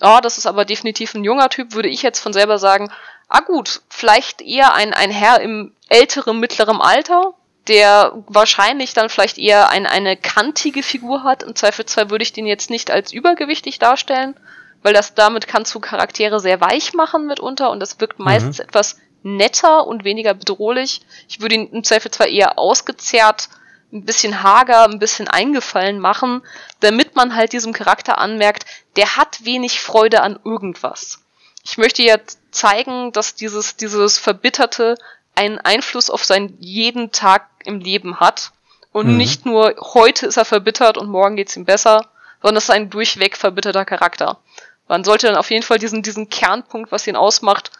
[0.00, 2.90] ah, das ist aber definitiv ein junger Typ, würde ich jetzt von selber sagen,
[3.28, 7.34] ah gut, vielleicht eher ein, ein Herr im älteren, mittleren Alter,
[7.68, 11.42] der wahrscheinlich dann vielleicht eher ein, eine kantige Figur hat.
[11.42, 14.34] Im Zweifelsfall würde ich den jetzt nicht als übergewichtig darstellen,
[14.82, 18.96] weil das damit kannst du Charaktere sehr weich machen mitunter und das wirkt meistens etwas
[19.22, 21.02] netter und weniger bedrohlich.
[21.28, 23.50] Ich würde ihn im Zweifelsfall eher ausgezerrt,
[23.92, 26.42] ein bisschen hager, ein bisschen eingefallen machen,
[26.80, 28.64] damit man halt diesem Charakter anmerkt,
[28.96, 31.18] der hat wenig Freude an irgendwas.
[31.64, 32.16] Ich möchte ja
[32.50, 34.96] zeigen, dass dieses, dieses Verbitterte
[35.40, 38.52] einen Einfluss auf seinen jeden Tag im Leben hat.
[38.92, 39.16] Und Mhm.
[39.16, 42.06] nicht nur heute ist er verbittert und morgen geht's ihm besser,
[42.42, 44.38] sondern es ist ein durchweg verbitterter Charakter.
[44.88, 47.70] Man sollte dann auf jeden Fall diesen, diesen Kernpunkt, was ihn ausmacht,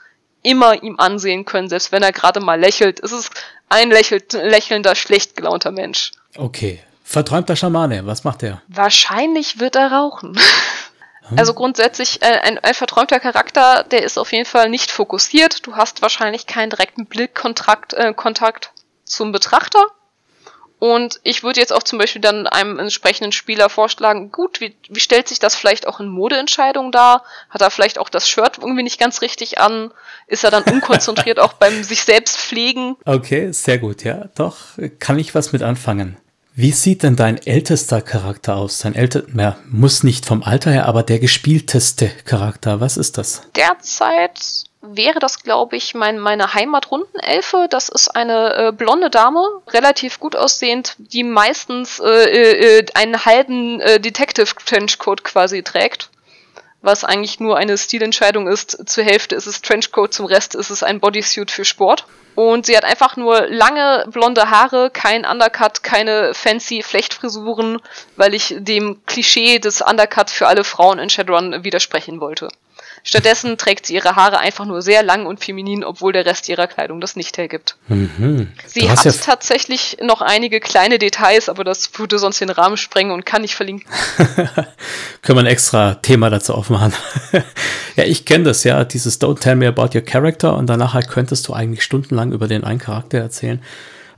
[0.42, 3.00] immer ihm ansehen können, selbst wenn er gerade mal lächelt.
[3.02, 3.30] Es ist
[3.68, 6.12] ein lächelt, lächelnder, schlecht gelaunter Mensch.
[6.36, 6.80] Okay.
[7.04, 8.62] Verträumter Schamane, was macht der?
[8.68, 10.38] Wahrscheinlich wird er rauchen.
[11.36, 15.66] Also grundsätzlich äh, ein, ein verträumter Charakter, der ist auf jeden Fall nicht fokussiert.
[15.66, 18.72] Du hast wahrscheinlich keinen direkten Blickkontakt äh, Kontakt
[19.04, 19.86] zum Betrachter.
[20.80, 25.00] Und ich würde jetzt auch zum Beispiel dann einem entsprechenden Spieler vorschlagen, gut, wie, wie
[25.00, 27.22] stellt sich das vielleicht auch in Modeentscheidungen dar?
[27.50, 29.92] Hat er vielleicht auch das Shirt irgendwie nicht ganz richtig an?
[30.26, 32.96] Ist er dann unkonzentriert auch beim sich selbst pflegen?
[33.04, 34.56] Okay, sehr gut, ja, doch,
[34.98, 36.16] kann ich was mit anfangen.
[36.54, 38.78] Wie sieht denn dein ältester Charakter aus?
[38.78, 43.42] Dein älter, ja, muss nicht vom Alter her, aber der gespielteste Charakter, was ist das?
[43.56, 47.66] Derzeit wäre das, glaube ich, mein, meine Heimatrundenelfe.
[47.70, 53.80] Das ist eine äh, blonde Dame, relativ gut aussehend, die meistens äh, äh, einen halben
[53.80, 56.10] äh, Detective-Trenchcoat quasi trägt.
[56.82, 58.88] Was eigentlich nur eine Stilentscheidung ist.
[58.88, 62.06] Zur Hälfte ist es Trenchcoat, zum Rest ist es ein Bodysuit für Sport.
[62.34, 67.80] Und sie hat einfach nur lange blonde Haare, kein Undercut, keine fancy Flechtfrisuren,
[68.16, 72.48] weil ich dem Klischee des Undercut für alle Frauen in Shadowrun widersprechen wollte.
[73.02, 76.66] Stattdessen trägt sie ihre Haare einfach nur sehr lang und feminin, obwohl der Rest ihrer
[76.66, 77.76] Kleidung das nicht hergibt.
[77.88, 78.48] Mhm.
[78.66, 83.12] Sie hat ja tatsächlich noch einige kleine Details, aber das würde sonst den Rahmen sprengen
[83.12, 83.90] und kann nicht verlinken.
[85.22, 86.92] Können wir ein extra Thema dazu aufmachen.
[87.96, 91.08] ja, ich kenne das ja, dieses Don't tell me about your character und danach halt
[91.08, 93.62] könntest du eigentlich stundenlang über den einen Charakter erzählen.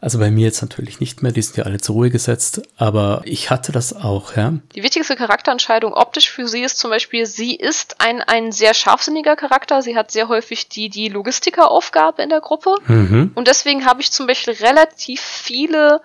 [0.03, 3.23] Also bei mir jetzt natürlich nicht mehr, die sind ja alle zur Ruhe gesetzt, aber
[3.25, 4.55] ich hatte das auch, ja.
[4.75, 9.37] Die wichtigste Charakterentscheidung optisch für sie ist zum Beispiel, sie ist ein, ein sehr scharfsinniger
[9.37, 9.81] Charakter.
[9.81, 12.75] Sie hat sehr häufig die, die Logistikeraufgabe in der Gruppe.
[12.89, 13.31] Mhm.
[13.37, 16.01] Und deswegen habe ich zum Beispiel relativ viele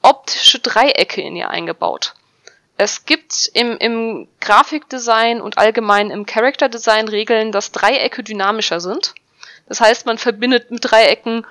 [0.00, 2.14] optische Dreiecke in ihr eingebaut.
[2.78, 9.14] Es gibt im, im Grafikdesign und allgemein im Character-Design Regeln, dass Dreiecke dynamischer sind.
[9.68, 11.44] Das heißt, man verbindet mit Dreiecken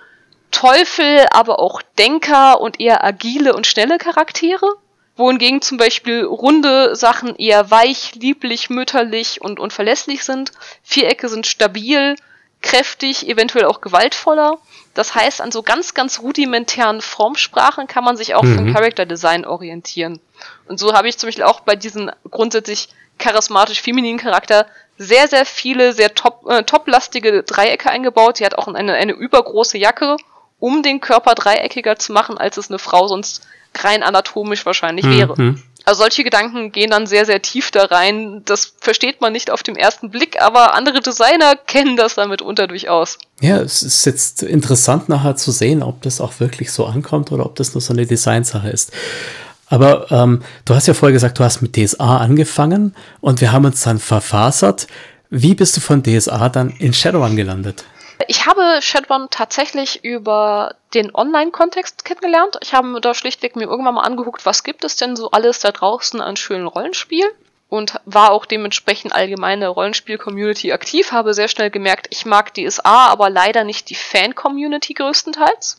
[0.52, 4.68] Teufel, aber auch Denker und eher agile und schnelle Charaktere.
[5.18, 10.52] Wohingegen zum Beispiel runde Sachen eher weich, lieblich, mütterlich und, und verlässlich sind.
[10.84, 12.16] Vierecke sind stabil,
[12.62, 14.58] kräftig, eventuell auch gewaltvoller.
[14.93, 18.56] Das heißt, an so ganz, ganz rudimentären Formsprachen kann man sich auch Mhm.
[18.56, 20.20] vom Character Design orientieren.
[20.68, 24.66] Und so habe ich zum Beispiel auch bei diesen grundsätzlich charismatisch femininen Charakter
[24.97, 28.38] sehr, sehr viele, sehr top, äh, toplastige Dreiecke eingebaut.
[28.38, 30.18] Sie hat auch eine, eine übergroße Jacke,
[30.62, 33.41] um den Körper dreieckiger zu machen, als es eine Frau sonst
[33.80, 35.34] rein anatomisch wahrscheinlich wäre.
[35.36, 35.62] Mhm.
[35.84, 38.43] Also solche Gedanken gehen dann sehr, sehr tief da rein.
[38.45, 42.68] Das versteht man nicht auf den ersten Blick, aber andere Designer kennen das damit unter
[42.68, 43.18] durchaus.
[43.41, 47.45] Ja, es ist jetzt interessant nachher zu sehen, ob das auch wirklich so ankommt oder
[47.45, 48.91] ob das nur so eine Designsache ist.
[49.68, 53.66] Aber ähm, du hast ja vorher gesagt, du hast mit DSA angefangen und wir haben
[53.66, 54.86] uns dann verfasert.
[55.32, 57.86] Wie bist du von DSA dann in Shadowrun gelandet?
[58.28, 62.57] Ich habe Shadowrun tatsächlich über den Online-Kontext kennengelernt.
[62.61, 65.72] Ich habe da schlichtweg mir irgendwann mal angeguckt, was gibt es denn so alles da
[65.72, 67.26] draußen an schönen Rollenspiel
[67.72, 73.30] und war auch dementsprechend allgemeine Rollenspiel-Community aktiv, habe sehr schnell gemerkt, ich mag DSA, aber
[73.30, 75.78] leider nicht die Fan-Community größtenteils.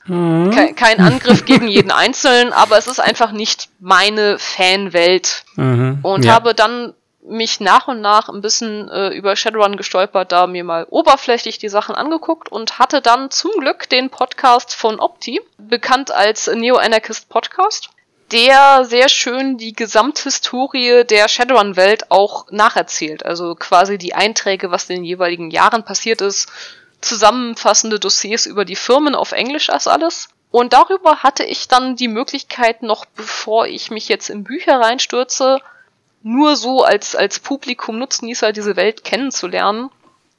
[0.54, 5.44] Kein, kein Angriff gegen jeden Einzelnen, aber es ist einfach nicht meine Fanwelt.
[5.56, 5.98] Mhm.
[6.02, 6.32] Und ja.
[6.32, 10.86] habe dann mich nach und nach ein bisschen äh, über Shadowrun gestolpert, da mir mal
[10.90, 16.48] oberflächlich die Sachen angeguckt und hatte dann zum Glück den Podcast von Opti, bekannt als
[16.48, 17.90] Neo-Anarchist Podcast,
[18.32, 23.24] der sehr schön die Gesamthistorie der Shadowrun-Welt auch nacherzählt.
[23.24, 26.50] Also quasi die Einträge, was in den jeweiligen Jahren passiert ist,
[27.00, 30.28] zusammenfassende Dossiers über die Firmen auf Englisch als alles.
[30.50, 35.58] Und darüber hatte ich dann die Möglichkeit, noch bevor ich mich jetzt in Bücher reinstürze,
[36.22, 39.90] nur so als, als Publikum Nutznießer diese Welt kennenzulernen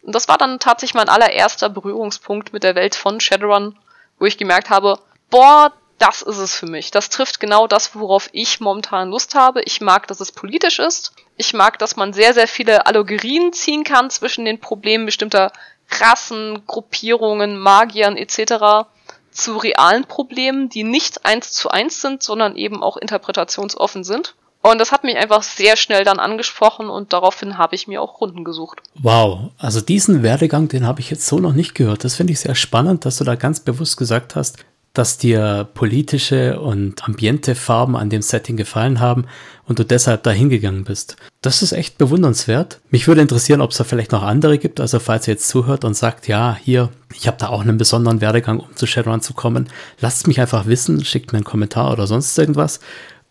[0.01, 3.77] Und das war dann tatsächlich mein allererster Berührungspunkt mit der Welt von Shadowrun,
[4.19, 6.91] wo ich gemerkt habe, boah, das ist es für mich.
[6.91, 9.61] Das trifft genau das, worauf ich momentan Lust habe.
[9.63, 11.13] Ich mag, dass es politisch ist.
[11.37, 15.51] Ich mag, dass man sehr, sehr viele Allegorien ziehen kann zwischen den Problemen bestimmter
[15.89, 18.87] Rassen, Gruppierungen, Magiern etc.
[19.31, 24.35] zu realen Problemen, die nicht eins zu eins sind, sondern eben auch interpretationsoffen sind.
[24.65, 28.21] Und das hat mich einfach sehr schnell dann angesprochen und daraufhin habe ich mir auch
[28.21, 28.81] Runden gesucht.
[28.95, 32.05] Wow, also diesen Werdegang, den habe ich jetzt so noch nicht gehört.
[32.05, 36.61] Das finde ich sehr spannend, dass du da ganz bewusst gesagt hast, dass dir politische
[36.61, 39.25] und ambiente Farben an dem Setting gefallen haben
[39.67, 41.17] und du deshalb da hingegangen bist.
[41.41, 42.79] Das ist echt bewundernswert.
[42.89, 44.79] Mich würde interessieren, ob es da vielleicht noch andere gibt.
[44.79, 48.21] Also falls ihr jetzt zuhört und sagt, ja, hier, ich habe da auch einen besonderen
[48.21, 49.67] Werdegang, um zu Shadowrun zu kommen,
[49.99, 52.79] lasst mich einfach wissen, schickt mir einen Kommentar oder sonst irgendwas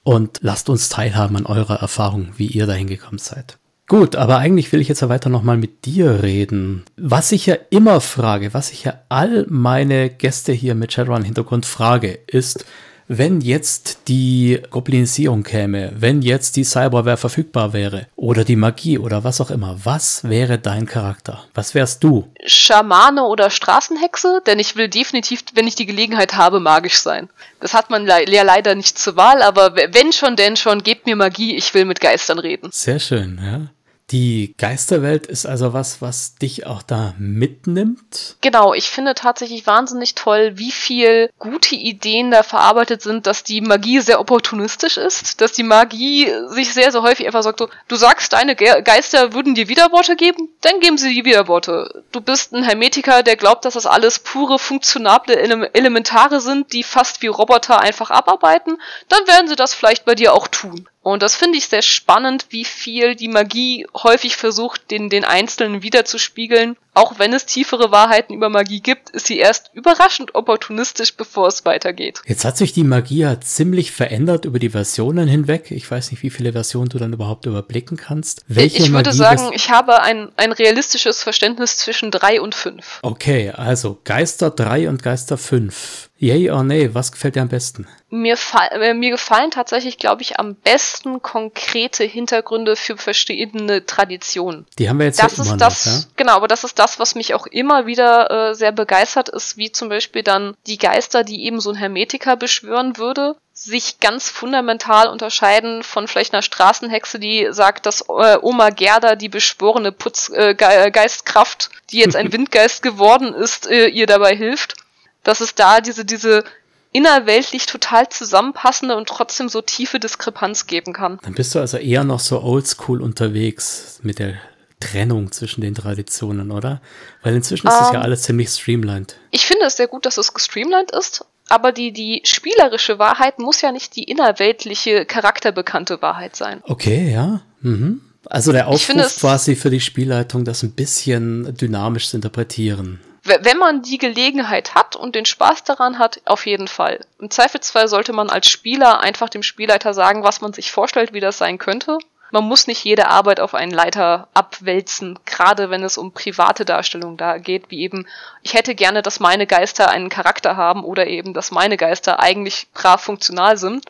[0.05, 3.59] und lasst uns teilhaben an eurer Erfahrung, wie ihr da hingekommen seid.
[3.89, 6.85] Gut, aber eigentlich will ich jetzt ja weiter nochmal mit dir reden.
[6.97, 12.19] Was ich ja immer frage, was ich ja all meine Gäste hier mit Shadowrun-Hintergrund frage,
[12.27, 12.65] ist,
[13.09, 19.25] wenn jetzt die Goblinisierung käme, wenn jetzt die Cyberware verfügbar wäre oder die Magie oder
[19.25, 21.45] was auch immer, was wäre dein Charakter?
[21.55, 22.29] Was wärst du?
[22.47, 27.29] Schamane oder Straßenhexe, denn ich will definitiv, wenn ich die Gelegenheit habe, magisch sein.
[27.61, 31.07] Das hat man le ja leider nicht zur Wahl, aber wenn schon, denn schon, gebt
[31.07, 32.71] mir Magie, ich will mit Geistern reden.
[32.73, 33.71] Sehr schön, ja.
[34.13, 38.37] Die Geisterwelt ist also was, was dich auch da mitnimmt?
[38.43, 43.63] Genau, ich finde tatsächlich wahnsinnig toll, wie viel gute Ideen da verarbeitet sind, dass die
[43.63, 48.35] Magie sehr opportunistisch ist, dass die Magie sich sehr, sehr häufig einfach sagt, du sagst,
[48.35, 52.05] deine Ge Geister würden dir Widerworte geben, dann geben sie die Widerworte.
[52.13, 56.83] Du bist ein Hermetiker, der glaubt, dass das alles pure, funktionable Ele Elementare sind, die
[56.83, 58.77] fast wie Roboter einfach abarbeiten,
[59.09, 60.87] dann werden sie das vielleicht bei dir auch tun.
[61.03, 65.83] Und das finde ich sehr spannend, wie viel die Magie häufig versucht, den, den Einzelnen
[65.83, 66.77] wiederzuspiegeln.
[66.95, 71.65] Auch wenn es tiefere Wahrheiten über Magie gibt, ist sie erst überraschend opportunistisch, bevor es
[71.65, 72.21] weitergeht.
[72.27, 75.71] Jetzt hat sich die Magie ja ziemlich verändert über die Versionen hinweg.
[75.71, 78.45] Ich weiß nicht, wie viele Versionen du dann überhaupt überblicken kannst.
[78.47, 82.99] Welche ich würde Magie sagen, ich habe ein, ein realistisches Verständnis zwischen drei und fünf.
[83.03, 86.11] Okay, also Geister drei und Geister fünf.
[86.23, 87.89] Yay or nay, was gefällt dir am besten?
[88.09, 88.37] Mir,
[88.71, 94.65] äh, mir gefallen tatsächlich, glaube ich, am besten konkrete Hintergründe für verschiedene Traditionen.
[94.79, 96.01] Die haben wir jetzt das ja ist das, noch, ja?
[96.17, 99.73] Genau, aber das ist das, was mich auch immer wieder äh, sehr begeistert ist, wie
[99.73, 105.09] zum Beispiel dann die Geister, die eben so ein Hermetiker beschwören würde, sich ganz fundamental
[105.09, 111.77] unterscheiden von vielleicht einer Straßenhexe, die sagt, dass äh, Oma Gerda, die beschworene Putzgeistkraft, äh,
[111.91, 114.77] die jetzt ein Windgeist geworden ist, äh, ihr dabei hilft
[115.23, 116.45] dass es da diese, diese
[116.93, 121.19] innerweltlich total zusammenpassende und trotzdem so tiefe Diskrepanz geben kann.
[121.23, 124.35] Dann bist du also eher noch so oldschool unterwegs mit der
[124.83, 126.81] Trennung zwischen den Traditionen, oder?
[127.23, 129.17] Weil inzwischen ist es um, ja ähm, alles ziemlich streamlined.
[129.31, 133.61] Ich finde es sehr gut, dass es gestreamlined ist, aber die, die spielerische Wahrheit muss
[133.61, 136.63] ja nicht die innerweltliche, charakterbekannte Wahrheit sein.
[136.65, 137.43] Okay, ja.
[137.61, 138.01] Mhm.
[138.27, 143.83] Also der Aufruf quasi für die Spielleitung, das ein bisschen dynamisch zu interpretieren wenn man
[143.83, 147.01] die Gelegenheit hat und den Spaß daran hat, auf jeden Fall.
[147.21, 151.21] Im Zweifelsfall sollte man als Spieler einfach dem Spielleiter sagen, was man sich vorstellt, wie
[151.21, 151.99] das sein könnte.
[152.33, 157.19] Man muss nicht jede Arbeit auf einen Leiter abwälzen, gerade wenn es um private Darstellungen
[157.19, 158.07] da geht, wie eben,
[158.43, 162.69] ich hätte gerne, dass meine Geister einen Charakter haben oder eben, dass meine Geister eigentlich
[162.73, 163.85] brav funktional sind.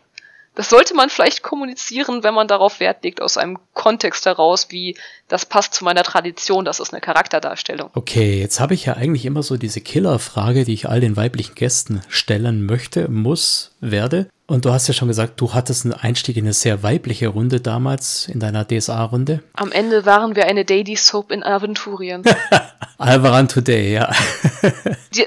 [0.54, 4.96] Das sollte man vielleicht kommunizieren, wenn man darauf Wert legt, aus einem Kontext heraus, wie
[5.28, 7.90] das passt zu meiner Tradition, das ist eine Charakterdarstellung.
[7.94, 11.54] Okay, jetzt habe ich ja eigentlich immer so diese Killerfrage, die ich all den weiblichen
[11.54, 14.28] Gästen stellen möchte, muss, werde.
[14.46, 17.62] Und du hast ja schon gesagt, du hattest einen Einstieg in eine sehr weibliche Runde
[17.62, 19.42] damals in deiner DSA-Runde.
[19.54, 22.22] Am Ende waren wir eine Daily Soap in Aventurien.
[22.98, 24.12] Alvaran Today, ja.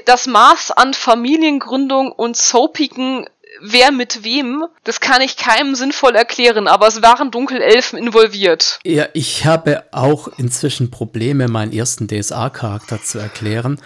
[0.04, 3.26] das Maß an Familiengründung und soapigen
[3.60, 8.78] wer mit wem, das kann ich keinem sinnvoll erklären, aber es waren Dunkelelfen involviert.
[8.84, 13.80] Ja, ich habe auch inzwischen Probleme, meinen ersten DSA-Charakter zu erklären.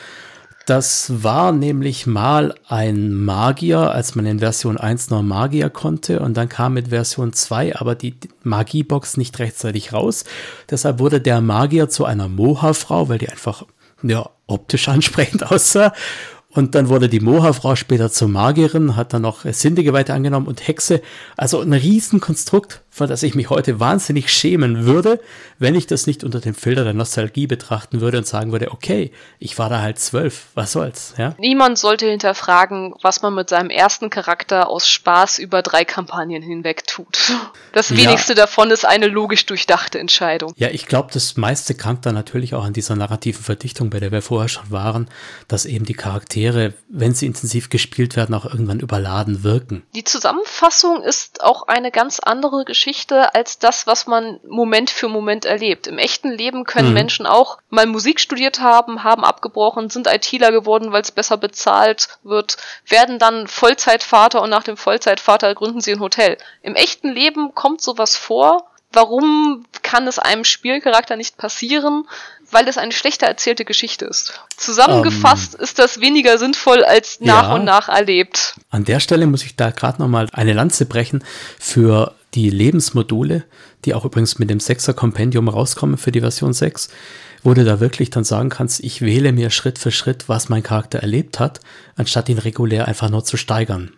[0.66, 6.36] Das war nämlich mal ein Magier, als man in Version 1 noch Magier konnte und
[6.36, 8.14] dann kam mit Version 2 aber die
[8.44, 10.24] Magiebox nicht rechtzeitig raus.
[10.70, 13.64] Deshalb wurde der Magier zu einer Moha-Frau, weil die einfach
[14.02, 15.92] ja, optisch ansprechend aussah.
[16.52, 20.66] Und dann wurde die Moha-Frau später zur Magierin, hat dann noch Sindige weiter angenommen und
[20.66, 21.00] Hexe.
[21.36, 22.82] Also ein Riesenkonstrukt.
[22.90, 25.20] Von das ich mich heute wahnsinnig schämen würde,
[25.58, 29.12] wenn ich das nicht unter dem Filter der Nostalgie betrachten würde und sagen würde, okay,
[29.38, 31.34] ich war da halt zwölf, was soll's, ja?
[31.38, 36.86] Niemand sollte hinterfragen, was man mit seinem ersten Charakter aus Spaß über drei Kampagnen hinweg
[36.86, 37.16] tut.
[37.72, 38.46] Das wenigste ja.
[38.46, 40.54] davon ist eine logisch durchdachte Entscheidung.
[40.56, 44.10] Ja, ich glaube, das meiste krankt dann natürlich auch an dieser narrativen Verdichtung, bei der
[44.10, 45.08] wir vorher schon waren,
[45.46, 49.84] dass eben die Charaktere, wenn sie intensiv gespielt werden, auch irgendwann überladen wirken.
[49.94, 55.08] Die Zusammenfassung ist auch eine ganz andere Geschichte Geschichte als das, was man Moment für
[55.08, 55.86] Moment erlebt.
[55.86, 56.94] Im echten Leben können mhm.
[56.94, 62.08] Menschen auch mal Musik studiert haben, haben abgebrochen, sind ITler geworden, weil es besser bezahlt
[62.22, 62.56] wird,
[62.86, 66.38] werden dann Vollzeitvater und nach dem Vollzeitvater gründen sie ein Hotel.
[66.62, 68.64] Im echten Leben kommt sowas vor.
[68.92, 72.06] Warum kann es einem Spielcharakter nicht passieren?
[72.52, 74.40] weil es eine schlechter erzählte Geschichte ist.
[74.56, 75.64] Zusammengefasst um, ähm.
[75.64, 78.56] ist das weniger sinnvoll als nach ja, und nach erlebt.
[78.70, 81.22] An der Stelle muss ich da gerade nochmal eine Lanze brechen
[81.60, 83.44] für die Lebensmodule,
[83.84, 86.88] die auch übrigens mit dem 6er Kompendium rauskommen für die Version 6,
[87.42, 90.62] wo du da wirklich dann sagen kannst, ich wähle mir Schritt für Schritt, was mein
[90.62, 91.60] Charakter erlebt hat,
[91.96, 93.92] anstatt ihn regulär einfach nur zu steigern.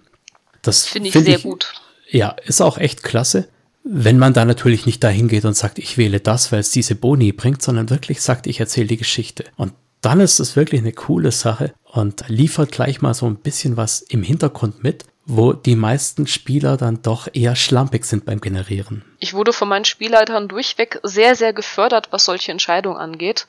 [0.63, 1.73] Das finde ich find sehr ich, gut.
[2.09, 3.49] Ja, ist auch echt klasse.
[3.85, 6.95] Wenn man da natürlich nicht dahin geht und sagt, ich wähle das, weil es diese
[6.95, 9.45] Boni bringt, sondern wirklich sagt, ich erzähle die Geschichte.
[9.57, 9.73] Und
[10.03, 14.03] dann ist es wirklich eine coole Sache und liefert gleich mal so ein bisschen was
[14.03, 19.05] im Hintergrund mit, wo die meisten Spieler dann doch eher schlampig sind beim Generieren.
[19.19, 23.47] Ich wurde von meinen Spielleitern durchweg sehr, sehr gefördert, was solche Entscheidungen angeht.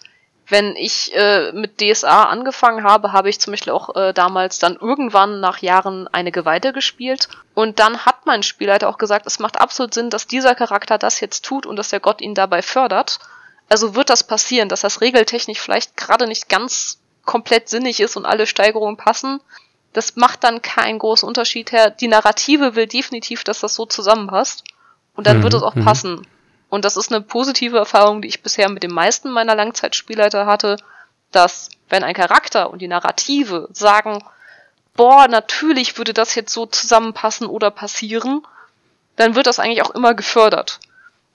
[0.47, 4.76] Wenn ich äh, mit DSA angefangen habe, habe ich zum Beispiel auch äh, damals dann
[4.76, 7.30] irgendwann nach Jahren eine Geweihte gespielt.
[7.53, 11.21] Und dann hat mein Spielleiter auch gesagt, es macht absolut Sinn, dass dieser Charakter das
[11.21, 13.19] jetzt tut und dass der Gott ihn dabei fördert.
[13.69, 18.26] Also wird das passieren, dass das regeltechnisch vielleicht gerade nicht ganz komplett sinnig ist und
[18.26, 19.39] alle Steigerungen passen.
[19.94, 21.89] Das macht dann keinen großen Unterschied her.
[21.89, 24.64] Die Narrative will definitiv, dass das so zusammenpasst.
[25.16, 25.86] Und dann mhm, wird es auch mhm.
[25.86, 26.28] passen.
[26.70, 30.78] Und das ist eine positive Erfahrung, die ich bisher mit den meisten meiner Langzeitspielleiter hatte,
[31.32, 34.24] dass wenn ein Charakter und die Narrative sagen,
[34.96, 38.41] boah, natürlich würde das jetzt so zusammenpassen oder passieren,
[39.16, 40.80] dann wird das eigentlich auch immer gefördert.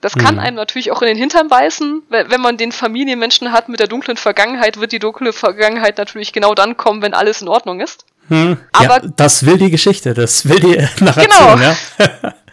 [0.01, 0.41] Das kann mhm.
[0.41, 4.15] einem natürlich auch in den Hintern beißen, wenn man den Familienmenschen hat mit der dunklen
[4.15, 8.05] Vergangenheit, wird die dunkle Vergangenheit natürlich genau dann kommen, wenn alles in Ordnung ist.
[8.29, 8.57] Hm.
[8.71, 11.57] Aber ja, das will die Geschichte, das will die Narration, genau.
[11.57, 12.33] ja.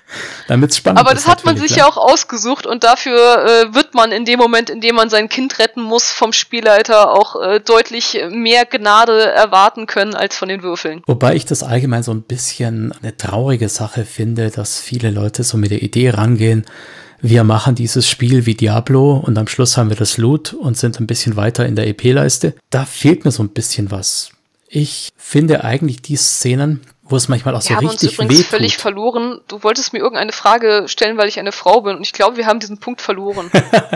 [0.46, 1.88] Damit es spannend Aber das hat man sich klar.
[1.88, 5.28] ja auch ausgesucht und dafür äh, wird man in dem Moment, in dem man sein
[5.28, 10.62] Kind retten muss, vom Spielleiter auch äh, deutlich mehr Gnade erwarten können als von den
[10.62, 11.02] Würfeln.
[11.06, 15.58] Wobei ich das allgemein so ein bisschen eine traurige Sache finde, dass viele Leute so
[15.58, 16.64] mit der Idee rangehen,
[17.20, 21.00] wir machen dieses Spiel wie Diablo und am Schluss haben wir das Loot und sind
[21.00, 22.54] ein bisschen weiter in der EP-Leiste.
[22.70, 24.30] Da fehlt mir so ein bisschen was.
[24.78, 28.18] Ich finde eigentlich die Szenen, wo es manchmal auch wir so richtig wehtut.
[28.18, 29.40] Wir haben uns übrigens völlig verloren.
[29.48, 32.44] Du wolltest mir irgendeine Frage stellen, weil ich eine Frau bin und ich glaube, wir
[32.44, 33.50] haben diesen Punkt verloren.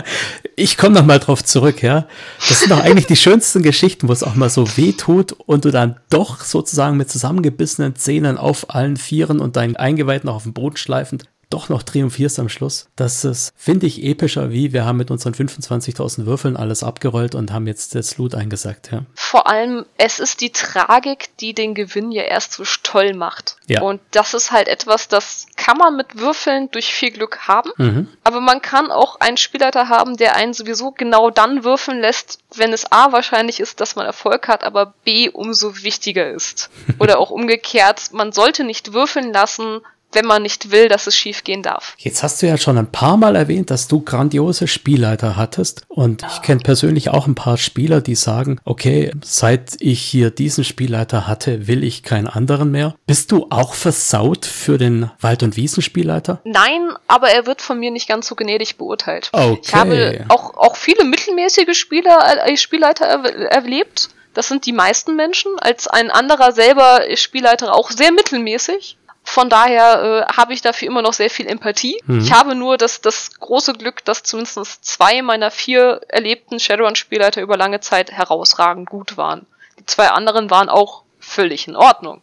[0.55, 2.07] ich komme noch mal drauf zurück, ja.
[2.49, 5.69] Das sind doch eigentlich die schönsten Geschichten, wo es auch mal so wehtut und du
[5.69, 10.53] dann doch sozusagen mit zusammengebissenen Zähnen auf allen Vieren und deinen Eingeweiden noch auf dem
[10.53, 12.87] Boden schleifend doch noch triumphierst am Schluss.
[12.95, 17.51] Das ist, finde ich, epischer, wie wir haben mit unseren 25.000 Würfeln alles abgerollt und
[17.51, 18.91] haben jetzt das Loot eingesagt.
[18.91, 19.03] Ja.
[19.13, 23.57] Vor allem, es ist die Tragik, die den Gewinn ja erst so toll macht.
[23.67, 23.81] Ja.
[23.81, 27.71] Und das ist halt etwas, das kann man mit Würfeln durch viel Glück haben.
[27.77, 28.07] Mhm.
[28.23, 32.73] Aber man kann auch einen Spielleiter haben, der einen sowieso genau dann würfeln lässt, wenn
[32.73, 36.69] es A wahrscheinlich ist, dass man Erfolg hat, aber B umso wichtiger ist.
[36.99, 39.81] Oder auch umgekehrt, man sollte nicht würfeln lassen,
[40.13, 41.95] wenn man nicht will, dass es schiefgehen darf.
[41.97, 45.83] Jetzt hast du ja schon ein paar Mal erwähnt, dass du grandiose Spielleiter hattest.
[45.87, 50.63] Und ich kenne persönlich auch ein paar Spieler, die sagen, okay, seit ich hier diesen
[50.63, 52.95] Spielleiter hatte, will ich keinen anderen mehr.
[53.05, 56.41] Bist du auch versaut für den Wald- und Wiesenspielleiter?
[56.43, 59.29] Nein, aber er wird von mir nicht ganz so gnädig beurteilt.
[59.33, 59.59] Okay.
[59.63, 64.09] Ich habe auch, auch viele mittelmäßige Spieler, äh, Spielleiter er erlebt.
[64.33, 65.51] Das sind die meisten Menschen.
[65.59, 68.97] Als ein anderer selber Spielleiter auch sehr mittelmäßig.
[69.31, 72.01] Von daher äh, habe ich dafür immer noch sehr viel Empathie.
[72.05, 72.19] Mhm.
[72.19, 77.55] Ich habe nur das, das große Glück, dass zumindest zwei meiner vier erlebten Shadowrun-Spielleiter über
[77.55, 79.45] lange Zeit herausragend gut waren.
[79.79, 82.19] Die zwei anderen waren auch völlig in Ordnung.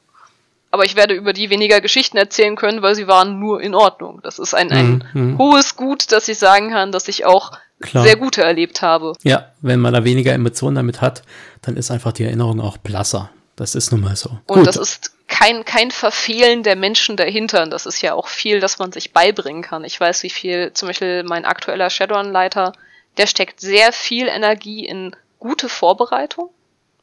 [0.70, 4.20] Aber ich werde über die weniger Geschichten erzählen können, weil sie waren nur in Ordnung.
[4.22, 5.38] Das ist ein, ein mhm.
[5.38, 8.04] hohes Gut, dass ich sagen kann, dass ich auch Klar.
[8.04, 9.14] sehr gute erlebt habe.
[9.22, 11.22] Ja, wenn man da weniger Emotionen damit hat,
[11.62, 13.30] dann ist einfach die Erinnerung auch blasser.
[13.58, 14.30] Das ist nun mal so.
[14.46, 14.66] Und Gut.
[14.68, 17.66] das ist kein, kein Verfehlen der Menschen dahinter.
[17.66, 19.84] Das ist ja auch viel, das man sich beibringen kann.
[19.84, 22.72] Ich weiß, wie viel, zum Beispiel mein aktueller Shadowrun-Leiter,
[23.16, 26.50] der steckt sehr viel Energie in gute Vorbereitung.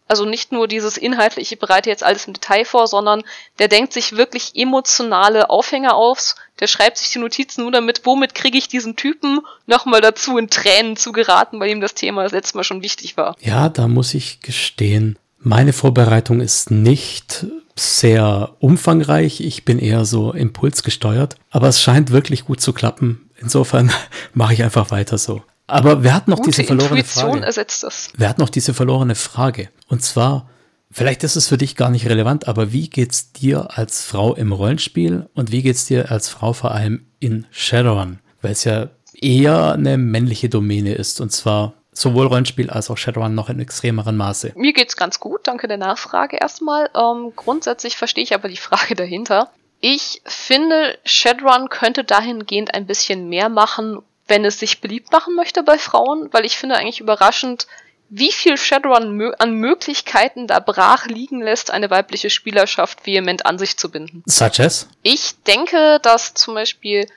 [0.07, 3.23] Also nicht nur dieses inhaltliche, ich bereite jetzt alles im Detail vor, sondern
[3.59, 6.35] der denkt sich wirklich emotionale Aufhänger aus.
[6.59, 10.49] Der schreibt sich die Notizen nur damit, womit kriege ich diesen Typen nochmal dazu, in
[10.49, 13.35] Tränen zu geraten, weil ihm das Thema das letzte Mal schon wichtig war.
[13.41, 19.41] Ja, da muss ich gestehen, meine Vorbereitung ist nicht sehr umfangreich.
[19.41, 21.35] Ich bin eher so impulsgesteuert.
[21.51, 23.29] Aber es scheint wirklich gut zu klappen.
[23.37, 23.91] Insofern
[24.33, 25.43] mache ich einfach weiter so.
[25.67, 27.45] Aber wer hat noch Gute diese verlorene Intuition Frage?
[27.45, 28.09] ersetzt das.
[28.17, 29.69] Wer hat noch diese verlorene Frage?
[29.87, 30.49] Und zwar,
[30.91, 34.51] vielleicht ist es für dich gar nicht relevant, aber wie geht's dir als Frau im
[34.51, 38.19] Rollenspiel und wie geht's dir als Frau vor allem in Shadowrun?
[38.41, 43.35] Weil es ja eher eine männliche Domäne ist und zwar sowohl Rollenspiel als auch Shadowrun
[43.35, 44.53] noch in extremerem Maße.
[44.55, 46.89] Mir geht's ganz gut, danke der Nachfrage erstmal.
[46.95, 49.51] Ähm, grundsätzlich verstehe ich aber die Frage dahinter.
[49.79, 55.63] Ich finde, Shadowrun könnte dahingehend ein bisschen mehr machen, wenn es sich beliebt machen möchte
[55.63, 57.67] bei Frauen, weil ich finde eigentlich überraschend,
[58.09, 63.77] wie viel Shadowrun an Möglichkeiten da brach liegen lässt, eine weibliche Spielerschaft vehement an sich
[63.77, 64.23] zu binden.
[64.25, 64.87] Such as?
[65.01, 67.07] Ich denke, dass zum Beispiel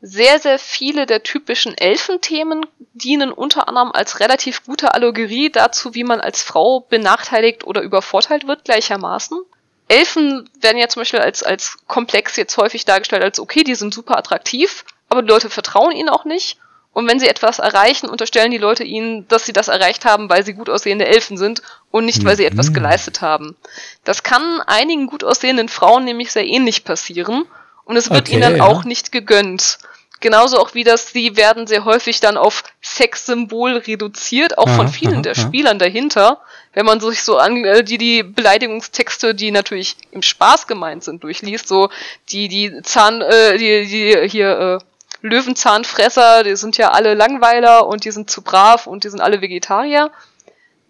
[0.00, 6.04] sehr, sehr viele der typischen Elfenthemen dienen unter anderem als relativ gute Allegorie dazu, wie
[6.04, 9.38] man als Frau benachteiligt oder übervorteilt wird gleichermaßen.
[9.88, 13.92] Elfen werden ja zum Beispiel als, als komplex jetzt häufig dargestellt, als okay, die sind
[13.92, 16.58] super attraktiv, aber die Leute vertrauen ihnen auch nicht.
[16.92, 20.44] Und wenn sie etwas erreichen, unterstellen die Leute ihnen, dass sie das erreicht haben, weil
[20.44, 22.52] sie gut aussehende Elfen sind und nicht, weil sie mhm.
[22.52, 23.56] etwas geleistet haben.
[24.04, 27.46] Das kann einigen gut aussehenden Frauen nämlich sehr ähnlich passieren
[27.88, 28.64] und es wird okay, ihnen dann ja.
[28.64, 29.78] auch nicht gegönnt.
[30.20, 34.88] Genauso auch wie das, sie werden sehr häufig dann auf Sexsymbol reduziert, auch aha, von
[34.88, 35.40] vielen aha, der aha.
[35.40, 36.38] Spielern dahinter.
[36.74, 41.24] Wenn man sich so an äh, die, die Beleidigungstexte, die natürlich im Spaß gemeint sind,
[41.24, 41.88] durchliest, so
[42.28, 44.84] die, die Zahn, äh, die, die hier, äh,
[45.22, 49.40] Löwenzahnfresser, die sind ja alle Langweiler und die sind zu brav und die sind alle
[49.40, 50.12] Vegetarier.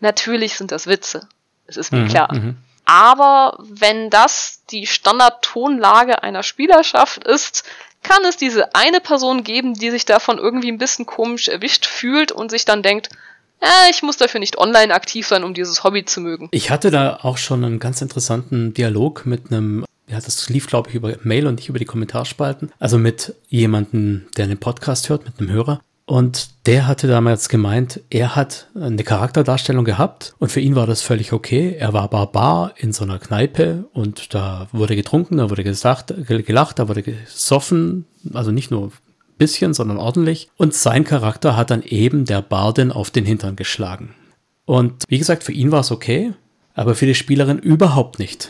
[0.00, 1.28] Natürlich sind das Witze.
[1.66, 2.34] Es ist mir mhm, klar.
[2.34, 2.56] Mhm.
[2.88, 7.64] Aber wenn das die Standardtonlage einer Spielerschaft ist,
[8.02, 12.32] kann es diese eine Person geben, die sich davon irgendwie ein bisschen komisch erwischt fühlt
[12.32, 13.10] und sich dann denkt,
[13.60, 16.48] äh, ich muss dafür nicht online aktiv sein, um dieses Hobby zu mögen.
[16.50, 20.88] Ich hatte da auch schon einen ganz interessanten Dialog mit einem, ja, das lief, glaube
[20.88, 22.72] ich, über Mail und nicht über die Kommentarspalten.
[22.78, 25.82] Also mit jemandem, der einen Podcast hört, mit einem Hörer.
[26.08, 31.02] Und der hatte damals gemeint, er hat eine Charakterdarstellung gehabt und für ihn war das
[31.02, 31.76] völlig okay.
[31.78, 36.78] Er war Barbar in so einer Kneipe und da wurde getrunken, da wurde gesagt, gelacht,
[36.78, 38.92] da wurde gesoffen, also nicht nur ein
[39.36, 40.48] bisschen, sondern ordentlich.
[40.56, 44.14] Und sein Charakter hat dann eben der Bardin auf den Hintern geschlagen.
[44.64, 46.32] Und wie gesagt, für ihn war es okay,
[46.72, 48.48] aber für die Spielerin überhaupt nicht.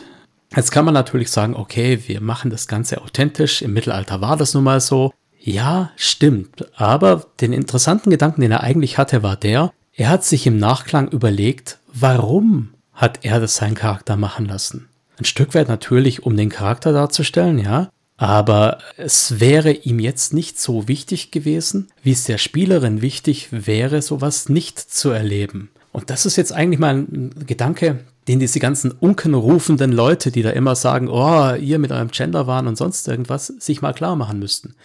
[0.55, 3.61] Jetzt kann man natürlich sagen, okay, wir machen das Ganze authentisch.
[3.61, 5.11] Im Mittelalter war das nun mal so.
[5.39, 6.65] Ja, stimmt.
[6.75, 11.09] Aber den interessanten Gedanken, den er eigentlich hatte, war der, er hat sich im Nachklang
[11.09, 14.89] überlegt, warum hat er das seinen Charakter machen lassen?
[15.17, 17.89] Ein Stück weit natürlich, um den Charakter darzustellen, ja.
[18.17, 24.01] Aber es wäre ihm jetzt nicht so wichtig gewesen, wie es der Spielerin wichtig wäre,
[24.01, 25.69] sowas nicht zu erleben.
[25.93, 30.51] Und das ist jetzt eigentlich mal ein Gedanke, den diese ganzen unkenrufenden Leute, die da
[30.51, 34.75] immer sagen, oh, ihr mit eurem Genderwahn und sonst irgendwas, sich mal klar machen müssten.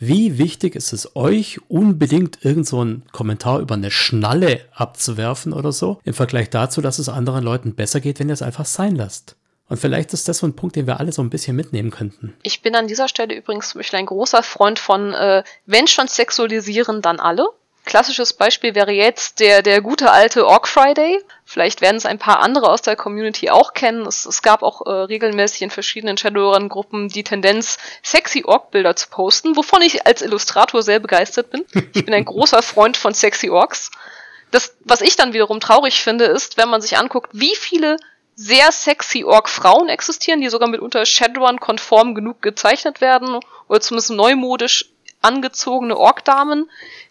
[0.00, 5.72] Wie wichtig ist es euch, unbedingt irgend so einen Kommentar über eine Schnalle abzuwerfen oder
[5.72, 8.94] so, im Vergleich dazu, dass es anderen Leuten besser geht, wenn ihr es einfach sein
[8.94, 9.34] lasst?
[9.68, 12.34] Und vielleicht ist das so ein Punkt, den wir alle so ein bisschen mitnehmen könnten.
[12.42, 16.06] Ich bin an dieser Stelle übrigens zum Beispiel ein großer Freund von, äh, wenn schon
[16.06, 17.48] sexualisieren, dann alle.
[17.88, 21.24] Klassisches Beispiel wäre jetzt der, der gute alte Orc Friday.
[21.46, 24.04] Vielleicht werden es ein paar andere aus der Community auch kennen.
[24.04, 29.56] Es, es gab auch äh, regelmäßig in verschiedenen Shadowrun-Gruppen die Tendenz, sexy Orc-Bilder zu posten,
[29.56, 31.64] wovon ich als Illustrator sehr begeistert bin.
[31.94, 33.90] Ich bin ein großer Freund von sexy Orcs.
[34.50, 37.96] Das, was ich dann wiederum traurig finde, ist, wenn man sich anguckt, wie viele
[38.34, 44.90] sehr sexy Orc-Frauen existieren, die sogar mitunter Shadowrun-konform genug gezeichnet werden, oder zumindest neumodisch
[45.22, 46.70] angezogene Ork-Damen,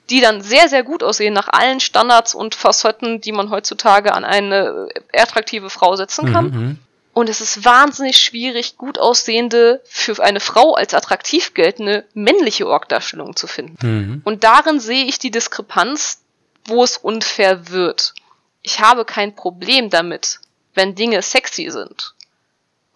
[0.10, 4.24] die dann sehr, sehr gut aussehen nach allen Standards und Facetten, die man heutzutage an
[4.24, 6.50] eine attraktive Frau setzen kann.
[6.50, 6.80] Mhm, mhm.
[7.14, 13.36] Und es ist wahnsinnig schwierig, gut aussehende, für eine Frau als attraktiv geltende männliche Org-Darstellungen
[13.36, 13.78] zu finden.
[13.82, 14.22] Mhm.
[14.24, 16.22] Und darin sehe ich die Diskrepanz,
[16.66, 18.14] wo es unfair wird.
[18.62, 20.40] Ich habe kein Problem damit,
[20.76, 22.14] wenn Dinge sexy sind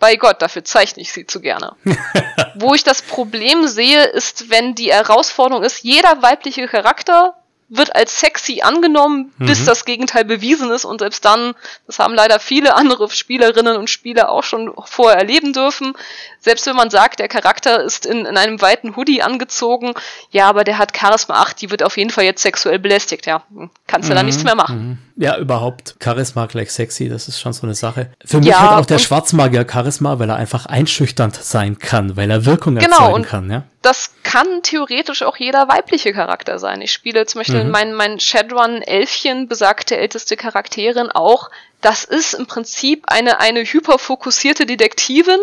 [0.02, 1.76] bei Gott, dafür zeichne ich sie zu gerne.
[2.56, 7.36] Wo ich das Problem sehe, ist, wenn die Herausforderung ist, jeder weibliche Charakter
[7.70, 9.45] wird als sexy angenommen, mhm.
[9.45, 11.54] bis das Gegenteil bewiesen ist und selbst dann,
[11.88, 15.93] das haben leider viele andere Spielerinnen und Spieler auch schon vorher erleben dürfen,
[16.42, 19.94] selbst wenn man sagt, der Charakter ist in, in einem weiten Hoodie angezogen,
[20.32, 23.44] ja, aber der hat Charisma 8, die wird auf jeden Fall jetzt sexuell belästigt, ja,
[23.88, 24.18] kannst du mhm.
[24.18, 25.00] da nichts mehr machen.
[25.16, 25.24] Mhm.
[25.24, 25.96] Ja, überhaupt.
[26.04, 28.12] Charisma gleich sexy, das ist schon so eine Sache.
[28.26, 32.32] Für mich ja, hat auch der Schwarzmagier Charisma, weil er einfach einschüchternd sein kann, weil
[32.32, 33.64] er Wirkung genau, erzeugen kann, ja.
[33.84, 36.82] Das kann theoretisch auch jeder weibliche Charakter sein.
[36.82, 37.72] Ich spiele zum Beispiel mhm.
[37.72, 41.50] mein, mein Shadowrun-Elfchen, besagte älteste Charakterin, auch.
[41.82, 45.39] Das ist im Prinzip eine, eine hyperfokussierte Detektivin,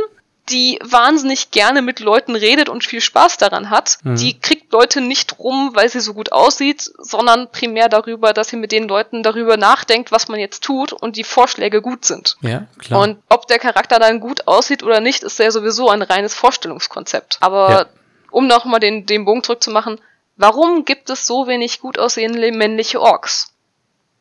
[0.50, 3.98] die wahnsinnig gerne mit Leuten redet und viel Spaß daran hat.
[4.02, 4.16] Mhm.
[4.16, 8.56] Die kriegt Leute nicht rum, weil sie so gut aussieht, sondern primär darüber, dass sie
[8.56, 12.36] mit den Leuten darüber nachdenkt, was man jetzt tut und die Vorschläge gut sind.
[12.40, 13.02] Ja, klar.
[13.02, 17.38] Und ob der Charakter dann gut aussieht oder nicht, ist ja sowieso ein reines Vorstellungskonzept.
[17.40, 17.86] Aber ja.
[18.30, 20.00] um nochmal den, den Bogen zurückzumachen,
[20.36, 23.52] warum gibt es so wenig gut aussehende männliche Orks?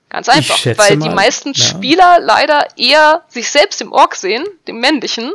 [0.10, 1.64] Ganz einfach, weil mal, die meisten ja.
[1.64, 5.34] Spieler leider eher sich selbst im Ork sehen, dem männlichen,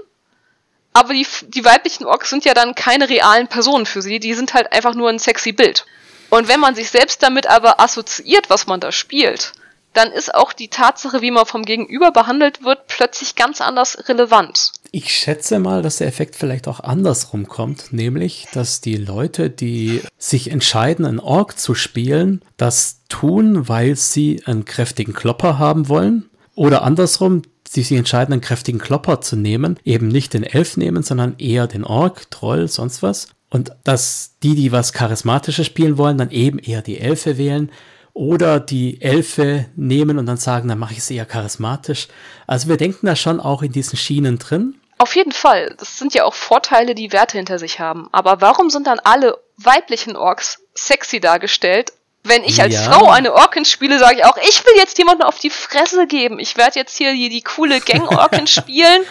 [0.93, 4.55] aber die, die weiblichen Orks sind ja dann keine realen Personen für sie, die sind
[4.55, 5.87] halt einfach nur ein sexy Bild.
[6.31, 9.53] Und wenn man sich selbst damit aber assoziiert, was man da spielt,
[9.93, 14.73] dann ist auch die Tatsache, wie man vom Gegenüber behandelt wird, plötzlich ganz anders relevant.
[14.91, 20.03] Ich schätze mal, dass der Effekt vielleicht auch andersrum kommt, nämlich, dass die Leute, die
[20.19, 26.29] sich entscheiden, einen Ork zu spielen, das tun, weil sie einen kräftigen Klopper haben wollen.
[26.55, 31.03] Oder andersrum, sie sich entscheiden, einen kräftigen Klopper zu nehmen, eben nicht den Elf nehmen,
[31.03, 33.29] sondern eher den Ork, Troll, sonst was.
[33.51, 37.71] Und dass die, die was Charismatisches spielen wollen, dann eben eher die Elfe wählen
[38.15, 42.09] oder die Elfe nehmen und dann sagen, dann mache ich sie eher charismatisch.
[42.47, 44.75] Also wir denken da schon auch in diesen Schienen drin.
[44.99, 45.75] Auf jeden Fall.
[45.79, 48.09] Das sind ja auch Vorteile, die Werte hinter sich haben.
[48.13, 51.93] Aber warum sind dann alle weiblichen Orks sexy dargestellt
[52.25, 52.83] wenn ich als ja.
[52.83, 56.39] Frau eine Orkin spiele, sage ich auch, ich will jetzt jemanden auf die Fresse geben.
[56.39, 59.05] Ich werde jetzt hier die, die coole Gang-Orkin spielen.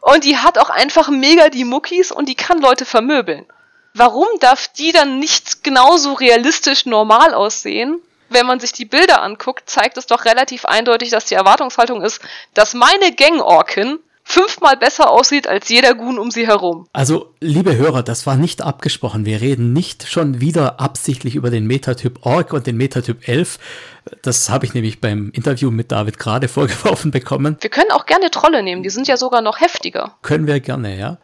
[0.00, 3.44] Und die hat auch einfach mega die Muckis und die kann Leute vermöbeln.
[3.92, 8.00] Warum darf die dann nicht genauso realistisch normal aussehen?
[8.28, 12.20] Wenn man sich die Bilder anguckt, zeigt es doch relativ eindeutig, dass die Erwartungshaltung ist,
[12.54, 13.98] dass meine Gang-Orkin
[14.28, 16.88] fünfmal besser aussieht als jeder Gun um sie herum.
[16.92, 19.24] Also, liebe Hörer, das war nicht abgesprochen.
[19.24, 23.60] Wir reden nicht schon wieder absichtlich über den Metatyp Orc und den Metatyp Elf.
[24.22, 27.56] Das habe ich nämlich beim Interview mit David gerade vorgeworfen bekommen.
[27.60, 30.16] Wir können auch gerne Trolle nehmen, die sind ja sogar noch heftiger.
[30.22, 31.18] Können wir gerne, ja.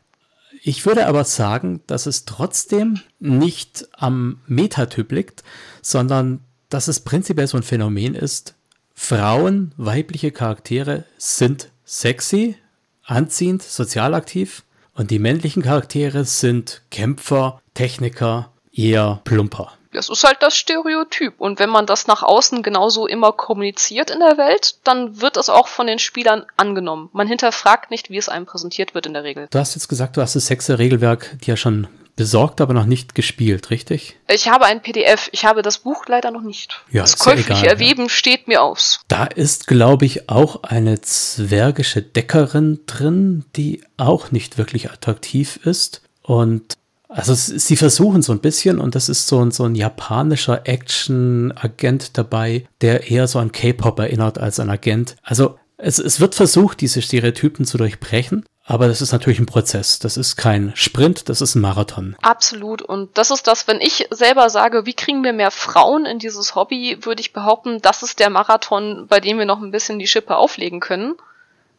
[0.63, 5.43] Ich würde aber sagen, dass es trotzdem nicht am Metatyp liegt,
[5.83, 8.55] sondern dass es prinzipiell so ein Phänomen ist.
[8.95, 12.57] Frauen, weibliche Charaktere sind sexy,
[13.05, 19.73] anziehend, sozial aktiv und die männlichen Charaktere sind Kämpfer, Techniker, eher plumper.
[19.93, 21.35] Das ist halt das Stereotyp.
[21.39, 25.51] Und wenn man das nach außen genauso immer kommuniziert in der Welt, dann wird es
[25.51, 27.11] auch von den Spielern angenommen.
[27.13, 29.49] Man hinterfragt nicht, wie es einem präsentiert wird in der Regel.
[29.51, 33.15] Du hast jetzt gesagt, du hast das sechste Regelwerk dir schon besorgt, aber noch nicht
[33.15, 34.17] gespielt, richtig?
[34.29, 35.29] Ich habe ein PDF.
[35.33, 36.83] Ich habe das Buch leider noch nicht.
[36.91, 38.09] Ja, das käufliche ja Erweben ja.
[38.09, 39.01] steht mir aus.
[39.09, 46.03] Da ist, glaube ich, auch eine zwergische Deckerin drin, die auch nicht wirklich attraktiv ist.
[46.23, 46.77] Und
[47.09, 52.17] also sie versuchen so ein bisschen, und das ist so ein, so ein japanischer Action-Agent
[52.17, 55.17] dabei, der eher so an K-Pop erinnert als an Agent.
[55.23, 58.45] Also es, es wird versucht, diese Stereotypen zu durchbrechen.
[58.65, 59.99] Aber das ist natürlich ein Prozess.
[59.99, 62.17] Das ist kein Sprint, das ist ein Marathon.
[62.23, 62.81] Absolut.
[62.81, 66.55] Und das ist das, wenn ich selber sage, wie kriegen wir mehr Frauen in dieses
[66.55, 70.07] Hobby, würde ich behaupten, das ist der Marathon, bei dem wir noch ein bisschen die
[70.07, 71.15] Schippe auflegen können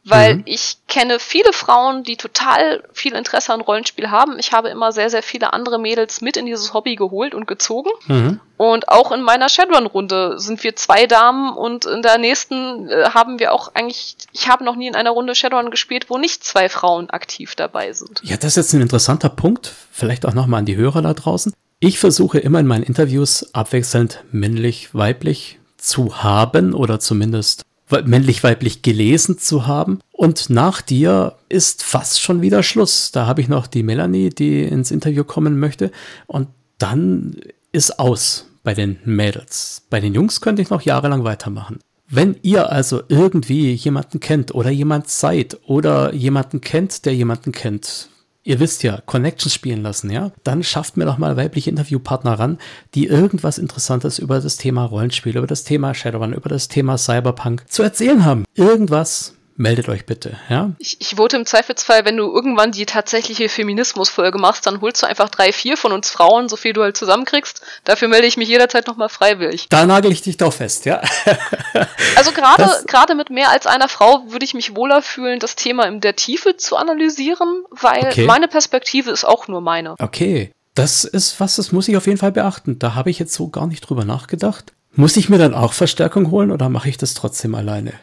[0.05, 0.43] weil mhm.
[0.45, 4.37] ich kenne viele Frauen, die total viel Interesse an Rollenspiel haben.
[4.37, 7.89] Ich habe immer sehr, sehr viele andere Mädels mit in dieses Hobby geholt und gezogen.
[8.07, 8.39] Mhm.
[8.57, 13.39] Und auch in meiner Shadowrun-Runde sind wir zwei Damen und in der nächsten äh, haben
[13.39, 16.69] wir auch eigentlich, ich habe noch nie in einer Runde Shadowrun gespielt, wo nicht zwei
[16.69, 18.21] Frauen aktiv dabei sind.
[18.23, 19.73] Ja, das ist jetzt ein interessanter Punkt.
[19.91, 21.53] Vielleicht auch nochmal an die Hörer da draußen.
[21.79, 29.37] Ich versuche immer in meinen Interviews abwechselnd männlich, weiblich zu haben oder zumindest männlich-weiblich gelesen
[29.37, 29.99] zu haben.
[30.11, 33.11] Und nach dir ist fast schon wieder Schluss.
[33.11, 35.91] Da habe ich noch die Melanie, die ins Interview kommen möchte.
[36.27, 37.35] Und dann
[37.71, 39.83] ist aus bei den Mädels.
[39.89, 41.79] Bei den Jungs könnte ich noch jahrelang weitermachen.
[42.09, 48.09] Wenn ihr also irgendwie jemanden kennt oder jemand seid oder jemanden kennt, der jemanden kennt,
[48.43, 52.57] ihr wisst ja, Connections spielen lassen, ja, dann schafft mir doch mal weibliche Interviewpartner ran,
[52.93, 57.65] die irgendwas Interessantes über das Thema Rollenspiel, über das Thema Shadowrun, über das Thema Cyberpunk
[57.69, 58.45] zu erzählen haben.
[58.55, 60.71] Irgendwas meldet euch bitte, ja?
[60.79, 65.07] Ich, ich vote im Zweifelsfall, wenn du irgendwann die tatsächliche Feminismus-Folge machst, dann holst du
[65.07, 67.61] einfach drei, vier von uns Frauen, so viel du halt zusammenkriegst.
[67.83, 69.67] Dafür melde ich mich jederzeit nochmal freiwillig.
[69.69, 71.01] Da nagel ich dich doch fest, ja?
[72.15, 75.85] also gerade, gerade mit mehr als einer Frau würde ich mich wohler fühlen, das Thema
[75.85, 78.25] in der Tiefe zu analysieren, weil okay.
[78.25, 79.95] meine Perspektive ist auch nur meine.
[79.99, 80.51] Okay.
[80.75, 82.79] Das ist was, das muss ich auf jeden Fall beachten.
[82.79, 84.73] Da habe ich jetzt so gar nicht drüber nachgedacht.
[84.95, 87.93] Muss ich mir dann auch Verstärkung holen oder mache ich das trotzdem alleine?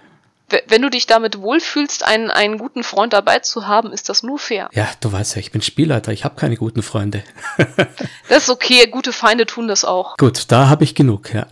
[0.66, 4.38] Wenn du dich damit wohlfühlst, einen, einen guten Freund dabei zu haben, ist das nur
[4.38, 4.68] fair.
[4.72, 7.22] Ja, du weißt ja, ich bin Spielleiter, ich habe keine guten Freunde.
[8.28, 10.16] das ist okay, gute Feinde tun das auch.
[10.16, 11.46] Gut, da habe ich genug, ja.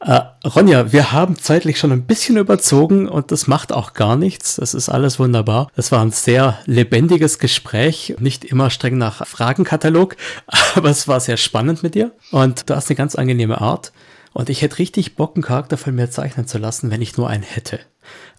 [0.00, 4.56] Äh, Ronja, wir haben zeitlich schon ein bisschen überzogen und das macht auch gar nichts.
[4.56, 5.68] Das ist alles wunderbar.
[5.74, 10.16] Das war ein sehr lebendiges Gespräch, nicht immer streng nach Fragenkatalog,
[10.74, 13.92] aber es war sehr spannend mit dir und du hast eine ganz angenehme Art.
[14.36, 17.26] Und ich hätte richtig Bock, einen Charakter von mir zeichnen zu lassen, wenn ich nur
[17.26, 17.80] einen hätte.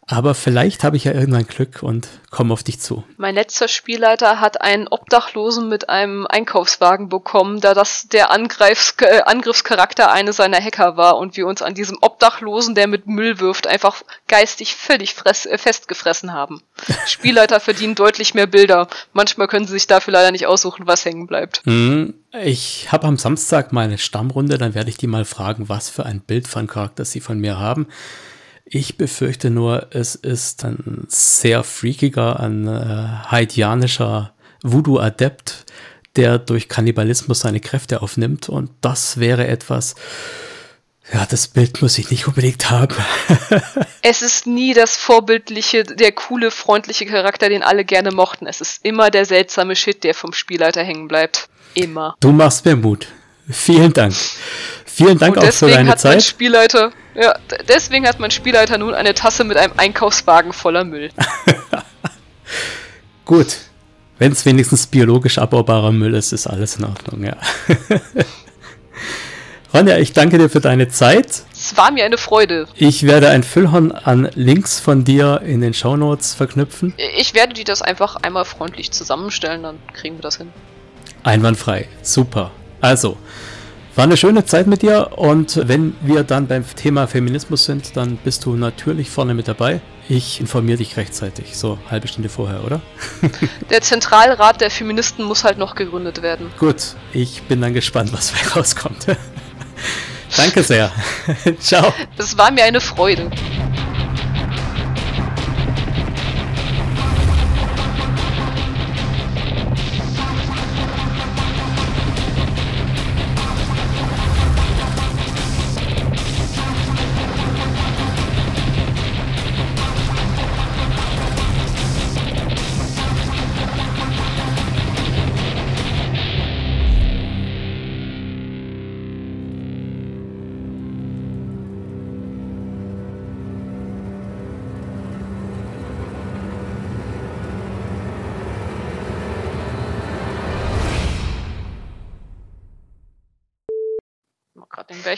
[0.10, 3.04] Aber vielleicht habe ich ja irgendwann Glück und komme auf dich zu.
[3.18, 9.22] Mein letzter Spielleiter hat einen Obdachlosen mit einem Einkaufswagen bekommen, da das der Angreifs äh,
[9.26, 13.68] Angriffscharakter eines seiner Hacker war und wir uns an diesem Obdachlosen, der mit Müll wirft,
[13.68, 16.62] einfach geistig völlig äh, festgefressen haben.
[17.06, 18.88] Spielleiter verdienen deutlich mehr Bilder.
[19.12, 21.64] Manchmal können sie sich dafür leider nicht aussuchen, was hängen bleibt.
[21.66, 26.06] Hm, ich habe am Samstag meine Stammrunde, dann werde ich die mal fragen, was für
[26.06, 27.88] ein Bild von Charakter sie von mir haben.
[28.70, 35.66] Ich befürchte nur, es ist ein sehr freakiger, ein äh, haitianischer Voodoo-Adept,
[36.18, 38.50] der durch Kannibalismus seine Kräfte aufnimmt.
[38.50, 39.96] Und das wäre etwas,
[41.14, 42.96] ja, das Bild muss ich nicht unbedingt haben.
[44.02, 48.48] es ist nie das vorbildliche, der coole, freundliche Charakter, den alle gerne mochten.
[48.48, 51.48] Es ist immer der seltsame Shit, der vom Spielleiter hängen bleibt.
[51.74, 52.16] Immer.
[52.20, 53.08] Du machst mir Mut.
[53.50, 54.14] Vielen Dank.
[54.86, 56.14] Vielen Dank auch für deine hat Zeit.
[56.14, 57.36] Mein Spielleiter, ja,
[57.68, 61.10] deswegen hat mein Spielleiter nun eine Tasse mit einem Einkaufswagen voller Müll.
[63.26, 63.58] Gut.
[64.20, 67.36] Wenn es wenigstens biologisch abbaubarer Müll ist, ist alles in Ordnung, ja.
[69.74, 71.44] Ronja, ich danke dir für deine Zeit.
[71.52, 72.68] Es war mir eine Freude.
[72.76, 76.94] Ich werde ein Füllhorn an Links von dir in den Shownotes verknüpfen.
[77.18, 80.50] Ich werde dir das einfach einmal freundlich zusammenstellen, dann kriegen wir das hin.
[81.24, 81.88] Einwandfrei.
[82.02, 82.52] Super.
[82.80, 83.18] Also,
[83.98, 88.18] war eine schöne Zeit mit dir und wenn wir dann beim Thema Feminismus sind, dann
[88.18, 89.82] bist du natürlich vorne mit dabei.
[90.08, 92.80] Ich informiere dich rechtzeitig, so halbe Stunde vorher, oder?
[93.72, 96.52] Der Zentralrat der Feministen muss halt noch gegründet werden.
[96.60, 99.08] Gut, ich bin dann gespannt, was rauskommt.
[100.38, 100.92] Danke sehr.
[101.60, 101.92] Ciao.
[102.18, 103.32] Es war mir eine Freude.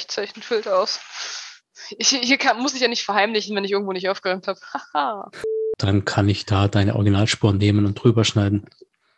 [0.10, 1.00] Weichzeichenfilter aus.
[1.98, 5.32] Ich, hier kann, muss ich ja nicht verheimlichen, wenn ich irgendwo nicht aufgeräumt habe.
[5.78, 8.66] Dann kann ich da deine Originalspur nehmen und drüber schneiden.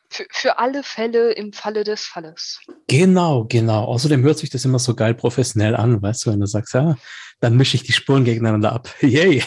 [0.09, 2.59] Für, für alle Fälle im Falle des Falles.
[2.87, 3.85] Genau, genau.
[3.85, 6.97] Außerdem hört sich das immer so geil professionell an, weißt du, wenn du sagst, ja,
[7.39, 8.89] dann mische ich die Spuren gegeneinander ab.
[9.01, 9.43] Yay!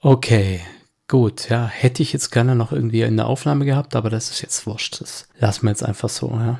[0.00, 0.60] okay,
[1.06, 4.40] gut, ja, hätte ich jetzt gerne noch irgendwie in der Aufnahme gehabt, aber das ist
[4.40, 5.00] jetzt wurscht.
[5.00, 6.58] Das lassen wir jetzt einfach so, ja.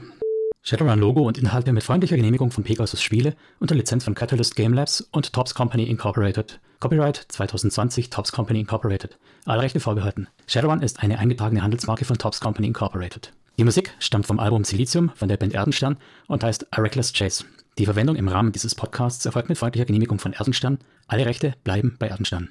[0.68, 5.00] Shadowrun-Logo und Inhalte mit freundlicher Genehmigung von Pegasus Spiele unter Lizenz von Catalyst Game Labs
[5.12, 6.60] und Tops Company Incorporated.
[6.78, 9.16] Copyright 2020 Tops Company Incorporated.
[9.46, 10.28] Alle Rechte vorbehalten.
[10.46, 13.32] Shadowrun ist eine eingetragene Handelsmarke von Tops Company Incorporated.
[13.56, 15.96] Die Musik stammt vom Album Silicium von der Band Erdenstern
[16.26, 17.46] und heißt A Reckless Chase.
[17.78, 20.80] Die Verwendung im Rahmen dieses Podcasts erfolgt mit freundlicher Genehmigung von Erdenstern.
[21.06, 22.46] Alle Rechte bleiben bei Erdenstern.